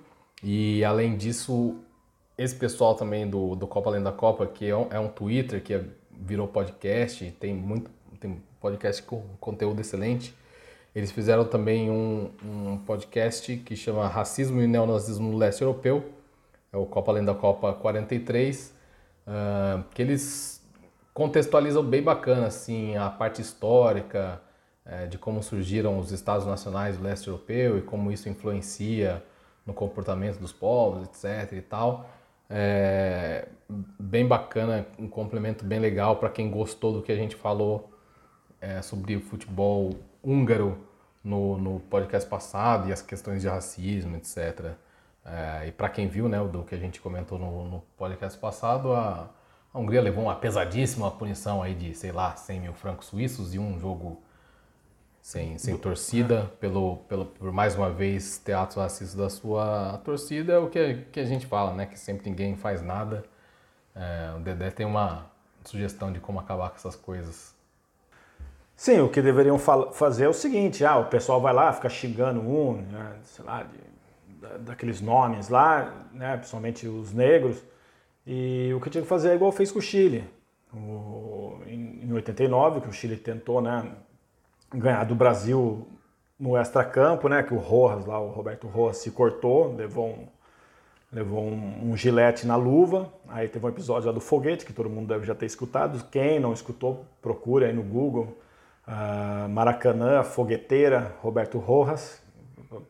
E 0.43 0.85
além 0.85 1.17
disso, 1.17 1.77
esse 2.37 2.55
pessoal 2.55 2.95
também 2.95 3.29
do, 3.29 3.57
do 3.57 3.67
Copa 3.67 3.91
Além 3.91 4.03
da 4.03 4.13
Copa, 4.13 4.47
que 4.47 4.67
é 4.67 4.77
um, 4.77 4.87
é 4.91 4.99
um 4.99 5.09
Twitter 5.09 5.63
que 5.63 5.81
virou 6.13 6.47
podcast, 6.47 7.31
tem 7.33 7.55
muito 7.55 7.91
tem 8.21 8.43
podcast 8.61 9.03
com 9.03 9.23
conteúdo 9.41 9.81
excelente. 9.81 10.35
Eles 10.99 11.13
fizeram 11.13 11.45
também 11.45 11.89
um, 11.89 12.29
um 12.45 12.77
podcast 12.79 13.57
que 13.59 13.77
chama 13.77 14.09
Racismo 14.09 14.61
e 14.61 14.67
Neonazismo 14.67 15.31
no 15.31 15.39
Leste 15.39 15.63
Europeu, 15.63 16.05
é 16.73 16.77
o 16.77 16.85
Copa 16.87 17.13
Além 17.13 17.25
da 17.25 17.35
Copa 17.35 17.73
43, 17.73 18.75
uh, 19.25 19.85
que 19.95 20.03
eles 20.03 20.61
contextualizam 21.15 21.85
bem 21.85 22.03
bacana 22.03 22.49
assim 22.49 22.97
a 22.97 23.09
parte 23.11 23.41
histórica 23.41 24.43
é, 24.85 25.07
de 25.07 25.17
como 25.17 25.41
surgiram 25.41 26.01
os 26.01 26.11
estados 26.11 26.45
nacionais 26.45 26.97
do 26.97 27.05
leste 27.05 27.29
europeu 27.29 27.79
e 27.79 27.83
como 27.83 28.11
isso 28.11 28.29
influencia 28.29 29.23
no 29.65 29.73
comportamento 29.73 30.41
dos 30.41 30.53
povos, 30.53 31.07
etc. 31.07 31.53
e 31.53 31.61
tal. 31.61 32.11
É, 32.51 33.47
bem 34.01 34.27
bacana, 34.27 34.85
um 34.99 35.07
complemento 35.07 35.65
bem 35.65 35.79
legal 35.79 36.17
para 36.17 36.29
quem 36.29 36.51
gostou 36.51 36.93
do 36.93 37.03
que 37.03 37.13
a 37.13 37.17
gente 37.17 37.37
falou 37.37 37.89
é, 38.61 38.83
sobre 38.83 39.15
o 39.15 39.21
futebol 39.21 39.93
húngaro 40.25 40.88
no, 41.29 41.59
no 41.59 41.81
podcast 41.81 42.29
passado 42.29 42.89
e 42.89 42.93
as 42.93 43.03
questões 43.03 43.43
de 43.43 43.49
racismo, 43.49 44.17
etc. 44.17 44.73
É, 45.25 45.69
e 45.69 45.73
para 45.73 45.91
quem 45.91 46.09
viu, 46.09 46.29
né, 46.29 46.43
do 46.43 46.63
que 46.65 46.75
a 46.75 46.79
gente 46.79 47.01
comentou 47.01 47.39
no, 47.39 47.65
no 47.69 47.81
podcast 47.99 48.39
passado, 48.39 48.93
a, 48.95 49.29
a, 49.73 49.79
Hungria 49.79 50.01
levou 50.01 50.25
uma 50.25 50.37
pesadíssima 50.37 51.11
punição 51.11 51.63
aí 51.63 51.75
de, 51.75 51.95
sei 51.95 52.13
lá, 52.13 52.35
100 52.35 52.61
mil 52.61 52.73
francos 52.73 53.09
suíços 53.09 53.55
e 53.55 53.59
um 53.59 53.79
jogo 53.79 54.23
sem, 55.21 55.59
sem 55.59 55.77
torcida, 55.77 56.51
pelo, 56.59 56.97
pelo, 57.09 57.27
por 57.27 57.53
mais 57.53 57.75
uma 57.75 57.91
vez 57.91 58.39
ter 58.39 58.55
atos 58.55 58.79
racistas 58.79 59.15
da 59.15 59.29
sua 59.29 60.01
torcida, 60.03 60.55
é 60.55 60.59
o 60.59 60.71
que, 60.71 61.05
que 61.13 61.21
a 61.21 61.27
gente 61.27 61.47
fala, 61.47 61.75
né, 61.75 61.85
que 61.85 61.99
sempre 61.99 62.31
ninguém 62.31 62.57
faz 62.57 62.81
nada. 62.81 63.23
É, 63.95 64.35
o 64.35 64.41
Dedé 64.41 64.71
tem 64.71 64.87
uma 64.87 65.27
sugestão 65.63 66.11
de 66.11 66.21
como 66.21 66.41
acabar 66.41 66.71
com 66.71 66.77
essas 66.77 66.97
coisas. 66.97 67.58
Sim, 68.79 69.01
o 69.01 69.09
que 69.09 69.21
deveriam 69.21 69.59
fazer 69.59 70.27
é 70.27 70.29
o 70.29 70.33
seguinte, 70.33 70.85
ah, 70.85 70.99
o 70.99 71.07
pessoal 71.07 71.41
vai 71.41 71.53
lá, 71.53 71.73
fica 71.73 71.89
xingando 71.89 72.41
um, 72.41 72.75
né, 72.75 73.17
sei 73.25 73.45
lá, 73.45 73.65
de 73.65 73.77
daqueles 74.61 75.01
nomes 75.01 75.49
lá, 75.49 76.07
né, 76.13 76.37
principalmente 76.37 76.87
os 76.87 77.13
negros, 77.13 77.61
e 78.25 78.73
o 78.73 78.81
que 78.81 78.89
tinha 78.89 79.03
que 79.03 79.09
fazer 79.09 79.31
é 79.31 79.35
igual 79.35 79.51
fez 79.51 79.73
com 79.73 79.81
o 79.81 79.83
Chile. 79.83 80.25
O, 80.73 81.59
em, 81.67 82.05
em 82.05 82.13
89, 82.13 82.83
que 82.83 82.89
o 82.89 82.93
Chile 82.93 83.17
tentou 83.17 83.61
né, 83.61 83.85
ganhar 84.73 85.03
do 85.03 85.15
Brasil 85.17 85.85
no 86.39 86.57
extracampo, 86.57 87.29
né, 87.29 87.43
que 87.43 87.53
o 87.53 87.59
Rojas 87.59 88.07
lá, 88.07 88.21
o 88.21 88.29
Roberto 88.29 88.69
Rojas 88.69 88.99
se 88.99 89.11
cortou, 89.11 89.75
levou 89.75 90.07
um, 90.07 90.29
levou 91.13 91.43
um, 91.43 91.91
um 91.91 91.97
gilete 91.97 92.47
na 92.47 92.55
luva. 92.55 93.13
Aí 93.27 93.49
teve 93.49 93.67
um 93.67 93.71
episódio 93.71 94.07
lá 94.07 94.13
do 94.13 94.21
foguete, 94.21 94.65
que 94.65 94.73
todo 94.73 94.89
mundo 94.89 95.09
deve 95.09 95.27
já 95.27 95.35
ter 95.35 95.47
escutado. 95.47 96.01
Quem 96.13 96.39
não 96.39 96.53
escutou, 96.53 97.05
procure 97.21 97.65
aí 97.65 97.73
no 97.73 97.83
Google. 97.83 98.39
Maracanã, 99.51 100.23
fogueteira, 100.23 101.15
Roberto 101.21 101.59
Rojas, 101.59 102.21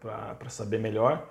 para 0.01 0.49
saber 0.49 0.79
melhor. 0.79 1.27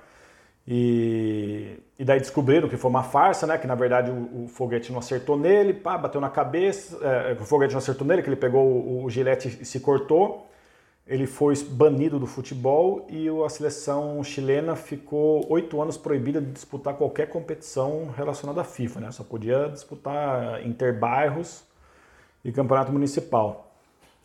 E, 0.67 1.79
e 1.97 2.03
daí 2.03 2.19
descobriram 2.19 2.67
que 2.67 2.75
foi 2.75 2.89
uma 2.89 3.03
farsa, 3.03 3.47
né? 3.47 3.57
Que 3.57 3.65
na 3.65 3.75
verdade 3.75 4.11
o, 4.11 4.43
o 4.43 4.47
foguete 4.49 4.91
não 4.91 4.99
acertou 4.99 5.37
nele, 5.37 5.73
pá, 5.73 5.97
bateu 5.97 6.19
na 6.19 6.29
cabeça. 6.29 6.97
É, 7.01 7.37
o 7.39 7.45
foguete 7.45 7.73
não 7.73 7.79
acertou 7.79 8.05
nele, 8.05 8.21
que 8.21 8.27
ele 8.27 8.35
pegou 8.35 8.65
o, 8.65 9.05
o 9.05 9.09
gilete 9.09 9.59
e 9.61 9.65
se 9.65 9.79
cortou. 9.79 10.45
Ele 11.07 11.25
foi 11.25 11.55
banido 11.69 12.19
do 12.19 12.27
futebol 12.27 13.07
e 13.09 13.29
a 13.45 13.47
seleção 13.47 14.21
chilena 14.25 14.75
ficou 14.75 15.45
oito 15.49 15.81
anos 15.81 15.95
proibida 15.95 16.41
de 16.41 16.51
disputar 16.51 16.95
qualquer 16.95 17.29
competição 17.29 18.11
relacionada 18.13 18.59
à 18.59 18.65
FIFA, 18.65 18.99
né? 18.99 19.11
Só 19.11 19.23
podia 19.23 19.69
disputar 19.69 20.67
interbairros 20.67 21.63
e 22.43 22.51
campeonato 22.51 22.91
municipal. 22.91 23.66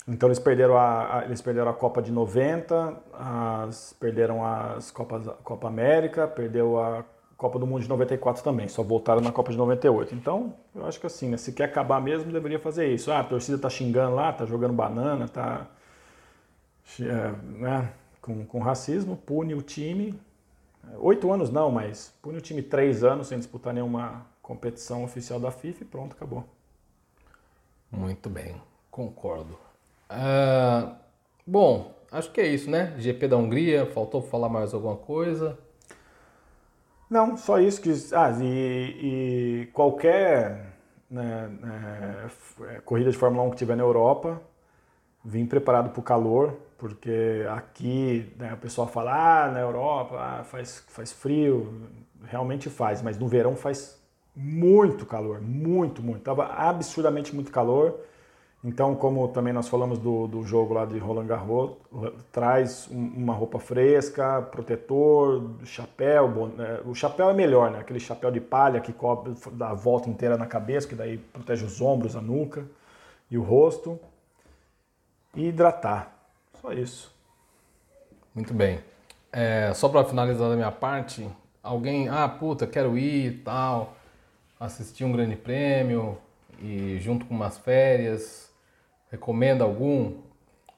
Então 0.07 0.29
eles 0.29 0.38
perderam 0.38 0.77
a, 0.77 1.19
a, 1.19 1.25
eles 1.25 1.41
perderam 1.41 1.71
a 1.71 1.75
Copa 1.75 2.03
de 2.03 2.11
90, 2.11 2.97
as, 3.12 3.93
perderam 3.93 4.45
as 4.45 4.91
Copas, 4.91 5.27
Copa 5.45 5.69
América, 5.69 6.27
perdeu 6.27 6.81
a 6.81 7.05
Copa 7.37 7.59
do 7.59 7.67
Mundo 7.67 7.83
de 7.83 7.88
94 7.88 8.43
também, 8.43 8.69
só 8.69 8.83
voltaram 8.83 9.21
na 9.21 9.33
Copa 9.33 9.51
de 9.51 9.59
98. 9.59 10.15
Então, 10.15 10.55
eu 10.75 10.87
acho 10.87 11.01
que 11.01 11.07
assim, 11.07 11.29
né, 11.29 11.37
se 11.37 11.53
quer 11.53 11.65
acabar 11.65 12.01
mesmo, 12.01 12.33
deveria 12.33 12.59
fazer 12.59 12.93
isso. 12.93 13.11
Ah, 13.12 13.21
a 13.21 13.25
torcida 13.25 13.59
tá 13.59 13.71
xingando 13.71 14.15
lá, 14.15 14.33
tá 14.33 14.45
jogando 14.45 14.73
banana, 14.73 15.29
tá 15.29 15.69
é, 17.01 17.33
né, 17.59 17.93
com, 18.21 18.45
com 18.45 18.59
racismo, 18.59 19.17
pune 19.17 19.55
o 19.55 19.62
time. 19.62 20.21
Oito 20.99 21.33
anos 21.33 21.51
não, 21.51 21.71
mas 21.71 22.12
pune 22.21 22.38
o 22.38 22.41
time 22.41 22.61
três 22.61 23.05
anos 23.05 23.29
sem 23.29 23.38
disputar 23.38 23.73
nenhuma 23.73 24.27
competição 24.41 25.05
oficial 25.05 25.38
da 25.38 25.51
FIFA 25.51 25.83
e 25.83 25.87
pronto, 25.87 26.12
acabou. 26.15 26.45
Muito 27.91 28.29
bem, 28.29 28.61
concordo. 28.91 29.57
Uh, 30.12 30.94
bom, 31.46 31.94
acho 32.11 32.31
que 32.31 32.40
é 32.40 32.46
isso, 32.46 32.70
né? 32.70 32.94
GP 32.98 33.29
da 33.29 33.37
Hungria, 33.37 33.87
faltou 33.87 34.20
falar 34.22 34.48
mais 34.48 34.75
alguma 34.75 34.96
coisa? 34.96 35.59
Não, 37.09 37.37
só 37.37 37.61
isso 37.61 37.81
que. 37.81 37.90
Ah, 38.14 38.31
e, 38.40 39.62
e 39.62 39.66
qualquer 39.72 40.72
né, 41.11 41.51
é, 42.70 42.81
corrida 42.81 43.11
de 43.11 43.16
Fórmula 43.16 43.42
1 43.44 43.51
que 43.51 43.57
tiver 43.57 43.77
na 43.77 43.83
Europa, 43.83 44.40
vim 45.22 45.44
preparado 45.44 45.90
para 45.90 46.01
o 46.01 46.03
calor, 46.03 46.57
porque 46.79 47.44
aqui 47.51 48.33
né, 48.38 48.55
o 48.55 48.57
pessoal 48.57 48.88
fala, 48.88 49.44
ah, 49.44 49.51
na 49.51 49.61
Europa 49.61 50.16
ah, 50.18 50.44
faz, 50.44 50.83
faz 50.88 51.12
frio, 51.12 51.83
realmente 52.25 52.70
faz, 52.70 53.03
mas 53.03 53.18
no 53.18 53.29
verão 53.29 53.55
faz 53.55 54.01
muito 54.35 55.05
calor, 55.05 55.40
muito, 55.42 56.03
muito. 56.03 56.22
Tava 56.22 56.46
absurdamente 56.46 57.35
muito 57.35 57.53
calor. 57.53 58.01
Então, 58.64 58.94
como 58.94 59.27
também 59.27 59.53
nós 59.53 59.68
falamos 59.68 59.98
do, 59.98 60.29
do 60.29 60.44
jogo 60.44 60.72
lá 60.72 60.85
de 60.85 60.96
Roland 60.96 61.27
Garros, 61.27 61.72
traz 62.31 62.87
uma 62.88 63.35
roupa 63.35 63.59
fresca, 63.59 64.40
protetor, 64.40 65.51
chapéu. 65.64 66.46
Né? 66.57 66.81
O 66.87 66.94
chapéu 66.94 67.29
é 67.29 67.35
melhor, 67.35 67.72
né? 67.72 67.81
Aquele 67.81 67.98
chapéu 67.98 68.31
de 68.31 68.40
palha 68.40 68.81
que 68.81 68.92
cobre, 68.92 69.35
dá 69.53 69.70
a 69.70 69.75
volta 69.75 70.09
inteira 70.09 70.37
na 70.37 70.46
cabeça, 70.46 70.87
que 70.87 70.94
daí 70.94 71.18
protege 71.18 71.64
os 71.64 71.81
ombros, 71.81 72.14
a 72.14 72.20
nuca 72.20 72.64
e 73.29 73.37
o 73.37 73.42
rosto. 73.42 73.98
E 75.35 75.48
hidratar. 75.48 76.12
Só 76.61 76.72
isso. 76.72 77.12
Muito 78.33 78.55
bem. 78.55 78.79
É, 79.33 79.72
só 79.75 79.88
para 79.88 80.05
finalizar 80.05 80.48
da 80.48 80.55
minha 80.55 80.70
parte, 80.70 81.29
alguém, 81.61 82.09
ah, 82.09 82.29
puta, 82.29 82.64
quero 82.64 82.96
ir 82.96 83.27
e 83.27 83.38
tal, 83.38 83.96
assistir 84.61 85.05
um 85.05 85.11
grande 85.11 85.35
prêmio 85.35 86.16
e 86.61 86.98
junto 87.01 87.27
com 87.27 87.35
umas 87.35 87.59
férias 87.59 88.52
recomenda 89.12 89.62
algum, 89.62 90.22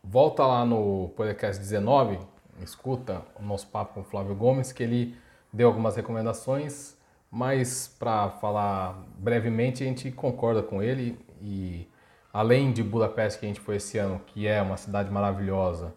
volta 0.02 0.44
lá 0.44 0.66
no 0.66 1.10
podcast 1.10 1.62
19, 1.62 2.18
escuta 2.60 3.22
o 3.38 3.42
nosso 3.44 3.68
papo 3.68 3.94
com 3.94 4.00
o 4.00 4.04
Flávio 4.04 4.34
Gomes, 4.34 4.72
que 4.72 4.82
ele 4.82 5.16
deu 5.52 5.68
algumas 5.68 5.94
recomendações, 5.94 6.96
mas 7.30 7.86
para 7.96 8.30
falar 8.30 9.00
brevemente, 9.16 9.84
a 9.84 9.86
gente 9.86 10.10
concorda 10.10 10.64
com 10.64 10.82
ele 10.82 11.16
e 11.40 11.88
além 12.32 12.72
de 12.72 12.82
Budapeste 12.82 13.38
que 13.38 13.46
a 13.46 13.48
gente 13.48 13.60
foi 13.60 13.76
esse 13.76 13.98
ano, 13.98 14.20
que 14.26 14.48
é 14.48 14.60
uma 14.60 14.76
cidade 14.76 15.12
maravilhosa 15.12 15.94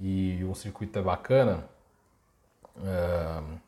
e 0.00 0.42
o 0.44 0.54
circuito 0.54 0.98
é 0.98 1.02
bacana, 1.02 1.64
uh, 2.78 3.60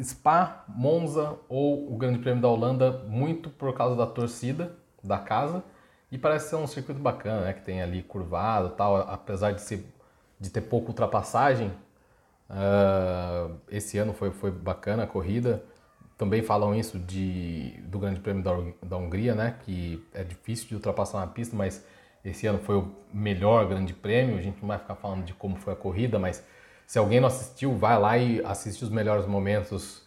Spa, 0.00 0.64
Monza 0.68 1.36
ou 1.48 1.92
o 1.92 1.96
Grande 1.96 2.20
Prêmio 2.20 2.40
da 2.40 2.48
Holanda, 2.48 2.92
muito 3.08 3.50
por 3.50 3.74
causa 3.74 3.96
da 3.96 4.06
torcida 4.06 4.76
da 5.02 5.18
casa, 5.18 5.64
e 6.10 6.18
parece 6.18 6.50
ser 6.50 6.56
um 6.56 6.66
circuito 6.66 7.00
bacana, 7.00 7.42
né? 7.42 7.52
Que 7.52 7.62
tem 7.62 7.82
ali 7.82 8.02
curvado 8.02 8.70
tal, 8.70 8.96
apesar 8.96 9.52
de, 9.52 9.60
ser, 9.60 9.84
de 10.40 10.50
ter 10.50 10.62
pouca 10.62 10.88
ultrapassagem, 10.88 11.72
Uh, 12.48 13.56
esse 13.68 13.98
ano 13.98 14.12
foi, 14.12 14.30
foi 14.30 14.50
bacana 14.50 15.04
a 15.04 15.06
corrida. 15.06 15.64
Também 16.16 16.42
falam 16.42 16.74
isso 16.74 16.98
de, 16.98 17.72
do 17.82 17.98
Grande 17.98 18.20
Prêmio 18.20 18.42
da, 18.42 18.52
da 18.82 18.96
Hungria, 18.96 19.34
né? 19.34 19.56
Que 19.64 20.04
é 20.14 20.22
difícil 20.24 20.68
de 20.68 20.74
ultrapassar 20.74 21.20
na 21.20 21.26
pista, 21.26 21.54
mas 21.56 21.84
esse 22.24 22.46
ano 22.46 22.58
foi 22.58 22.76
o 22.76 22.92
melhor 23.12 23.66
Grande 23.68 23.92
Prêmio. 23.92 24.38
A 24.38 24.42
gente 24.42 24.60
não 24.60 24.68
vai 24.68 24.78
ficar 24.78 24.94
falando 24.94 25.24
de 25.24 25.34
como 25.34 25.56
foi 25.56 25.72
a 25.72 25.76
corrida, 25.76 26.18
mas 26.18 26.42
se 26.86 26.98
alguém 26.98 27.20
não 27.20 27.28
assistiu, 27.28 27.76
vai 27.76 27.98
lá 27.98 28.16
e 28.16 28.42
assiste 28.44 28.82
os 28.82 28.90
melhores 28.90 29.26
momentos 29.26 30.02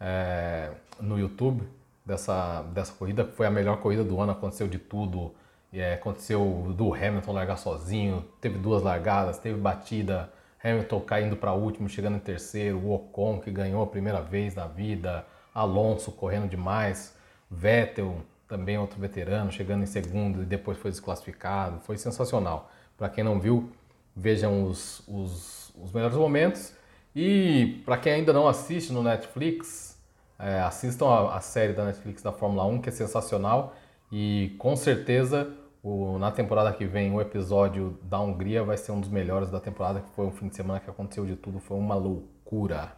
é, 0.00 0.70
no 1.00 1.18
YouTube 1.18 1.62
dessa, 2.04 2.62
dessa 2.74 2.92
corrida. 2.94 3.24
Foi 3.24 3.46
a 3.46 3.50
melhor 3.50 3.76
corrida 3.78 4.02
do 4.02 4.20
ano, 4.20 4.32
aconteceu 4.32 4.66
de 4.66 4.78
tudo. 4.78 5.32
É, 5.72 5.94
aconteceu 5.94 6.74
do 6.76 6.92
Hamilton 6.92 7.32
largar 7.32 7.56
sozinho, 7.56 8.24
teve 8.40 8.58
duas 8.58 8.82
largadas, 8.82 9.38
teve 9.38 9.58
batida, 9.58 10.30
Hamilton 10.62 11.00
caindo 11.00 11.36
para 11.36 11.52
último, 11.54 11.88
chegando 11.88 12.16
em 12.16 12.20
terceiro, 12.20 12.78
o 12.78 12.92
Ocon 12.94 13.40
que 13.40 13.50
ganhou 13.50 13.82
a 13.82 13.86
primeira 13.86 14.20
vez 14.20 14.54
na 14.54 14.66
vida, 14.66 15.26
Alonso 15.54 16.12
correndo 16.12 16.48
demais, 16.48 17.16
Vettel 17.50 18.16
também 18.46 18.76
outro 18.76 19.00
veterano 19.00 19.50
chegando 19.50 19.82
em 19.82 19.86
segundo 19.86 20.42
e 20.42 20.44
depois 20.44 20.76
foi 20.76 20.90
desclassificado, 20.90 21.80
foi 21.80 21.96
sensacional. 21.96 22.70
Para 22.98 23.08
quem 23.08 23.24
não 23.24 23.40
viu, 23.40 23.72
vejam 24.14 24.64
os, 24.64 25.02
os, 25.08 25.72
os 25.74 25.90
melhores 25.90 26.16
momentos. 26.16 26.74
E 27.16 27.82
para 27.84 27.96
quem 27.96 28.12
ainda 28.12 28.32
não 28.32 28.46
assiste 28.46 28.92
no 28.92 29.02
Netflix, 29.02 29.98
é, 30.38 30.60
assistam 30.60 31.06
a, 31.06 31.36
a 31.36 31.40
série 31.40 31.72
da 31.72 31.84
Netflix 31.84 32.22
da 32.22 32.30
Fórmula 32.30 32.64
1 32.66 32.82
que 32.82 32.90
é 32.90 32.92
sensacional. 32.92 33.74
E 34.10 34.54
com 34.58 34.76
certeza 34.76 35.50
o, 35.82 36.16
na 36.18 36.30
temporada 36.30 36.72
que 36.72 36.84
vem, 36.84 37.12
o 37.12 37.20
episódio 37.20 37.98
da 38.02 38.20
Hungria 38.20 38.62
vai 38.62 38.76
ser 38.76 38.92
um 38.92 39.00
dos 39.00 39.08
melhores 39.08 39.50
da 39.50 39.58
temporada, 39.58 40.00
que 40.00 40.10
foi 40.10 40.24
um 40.26 40.30
fim 40.30 40.48
de 40.48 40.54
semana 40.54 40.78
que 40.78 40.88
aconteceu 40.88 41.26
de 41.26 41.34
tudo, 41.34 41.58
foi 41.58 41.76
uma 41.76 41.96
loucura. 41.96 42.92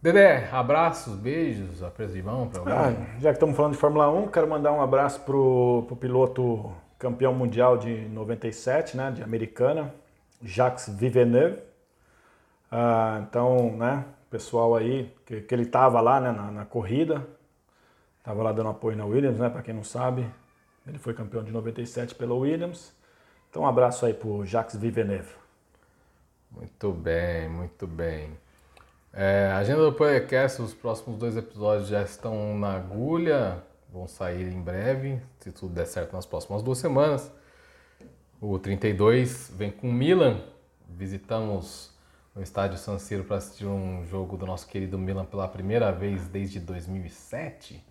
Dedé, 0.00 0.48
abraços, 0.52 1.16
beijos, 1.16 1.82
apreço 1.82 2.12
de 2.12 2.22
mão 2.22 2.48
para 2.48 2.88
ah, 2.88 2.92
Já 3.18 3.30
que 3.30 3.36
estamos 3.36 3.56
falando 3.56 3.72
de 3.72 3.78
Fórmula 3.78 4.08
1, 4.10 4.28
quero 4.28 4.46
mandar 4.46 4.72
um 4.72 4.80
abraço 4.80 5.20
pro, 5.22 5.84
pro 5.88 5.96
piloto 5.96 6.72
campeão 6.98 7.32
mundial 7.32 7.78
de 7.78 8.08
97, 8.08 8.96
né, 8.96 9.10
de 9.10 9.22
Americana, 9.22 9.92
Jacques 10.42 10.88
Villeneuve. 10.88 11.62
Ah, 12.70 13.22
então, 13.26 13.72
né, 13.76 14.04
pessoal 14.30 14.76
aí, 14.76 15.12
que, 15.24 15.40
que 15.40 15.54
ele 15.54 15.62
estava 15.62 16.00
lá 16.00 16.20
né, 16.20 16.30
na, 16.30 16.50
na 16.50 16.64
corrida, 16.64 17.26
estava 18.18 18.42
lá 18.42 18.52
dando 18.52 18.68
apoio 18.68 18.96
na 18.96 19.06
Williams, 19.06 19.38
né, 19.38 19.48
para 19.48 19.62
quem 19.62 19.74
não 19.74 19.82
sabe, 19.82 20.26
ele 20.88 20.98
foi 20.98 21.14
campeão 21.14 21.44
de 21.44 21.52
97 21.52 22.14
pela 22.14 22.34
Williams. 22.34 22.92
Então, 23.50 23.62
um 23.62 23.66
abraço 23.66 24.06
aí 24.06 24.14
pro 24.14 24.44
Jacques 24.44 24.76
Villeneuve. 24.76 25.32
Muito 26.50 26.92
bem, 26.92 27.48
muito 27.48 27.86
bem. 27.86 28.30
É, 29.12 29.50
agenda 29.54 29.82
do 29.82 29.92
podcast, 29.92 30.60
os 30.62 30.74
próximos 30.74 31.18
dois 31.18 31.36
episódios 31.36 31.88
já 31.88 32.02
estão 32.02 32.58
na 32.58 32.74
agulha, 32.76 33.62
vão 33.92 34.06
sair 34.06 34.52
em 34.52 34.60
breve, 34.60 35.20
se 35.40 35.50
tudo 35.50 35.74
der 35.74 35.86
certo 35.86 36.12
nas 36.12 36.26
próximas 36.26 36.62
duas 36.62 36.78
semanas. 36.78 37.30
O 38.40 38.58
32 38.58 39.50
vem 39.54 39.70
com 39.70 39.90
Milan, 39.90 40.40
visitamos 40.88 41.90
o 42.34 42.40
estádio 42.40 42.78
San 42.78 42.98
Siro 42.98 43.24
para 43.24 43.38
assistir 43.38 43.66
um 43.66 44.04
jogo 44.06 44.36
do 44.36 44.46
nosso 44.46 44.66
querido 44.68 44.96
Milan 44.96 45.24
pela 45.24 45.48
primeira 45.48 45.90
vez 45.90 46.28
desde 46.28 46.60
2007. 46.60 47.84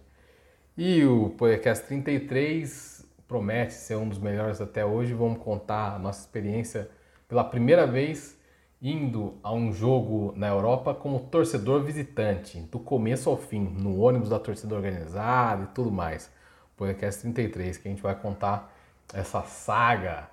E 0.79 1.03
o 1.03 1.31
podcast 1.31 1.87
33 1.87 3.03
promete 3.27 3.73
ser 3.73 3.95
um 3.95 4.07
dos 4.07 4.19
melhores 4.19 4.61
até 4.61 4.85
hoje. 4.85 5.11
Vamos 5.11 5.39
contar 5.39 5.95
a 5.95 5.97
nossa 5.97 6.19
experiência 6.19 6.87
pela 7.27 7.43
primeira 7.43 7.87
vez 7.87 8.37
indo 8.79 9.39
a 9.41 9.51
um 9.51 9.73
jogo 9.73 10.33
na 10.35 10.47
Europa 10.47 10.93
como 10.93 11.19
torcedor 11.31 11.81
visitante, 11.81 12.59
do 12.59 12.77
começo 12.77 13.27
ao 13.27 13.35
fim, 13.35 13.61
no 13.61 13.99
ônibus 14.01 14.29
da 14.29 14.37
torcida 14.37 14.75
organizada 14.75 15.63
e 15.63 15.67
tudo 15.73 15.91
mais. 15.91 16.29
Podcast 16.75 17.23
33, 17.23 17.79
que 17.79 17.87
a 17.87 17.91
gente 17.91 18.03
vai 18.03 18.13
contar 18.13 18.71
essa 19.11 19.41
saga, 19.41 20.29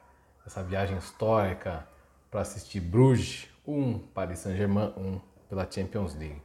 essa 0.47 0.63
viagem 0.63 0.99
histórica 0.99 1.89
para 2.31 2.43
assistir 2.43 2.81
Bruges 2.81 3.49
1, 3.67 3.99
Paris 4.13 4.41
Saint-Germain 4.41 4.93
1 4.95 5.21
pela 5.49 5.67
Champions 5.71 6.15
League. 6.15 6.43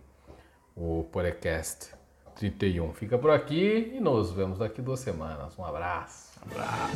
O 0.74 1.04
podcast 1.12 1.99
31. 2.40 2.94
Fica 2.94 3.18
por 3.18 3.32
aqui 3.32 3.92
e 3.94 4.00
nos 4.00 4.32
vemos 4.32 4.60
daqui 4.60 4.82
duas 4.82 5.02
semanas. 5.02 5.60
Um 5.60 5.66
abraço. 5.66 6.40
Um 6.42 6.52
abraço. 6.52 6.96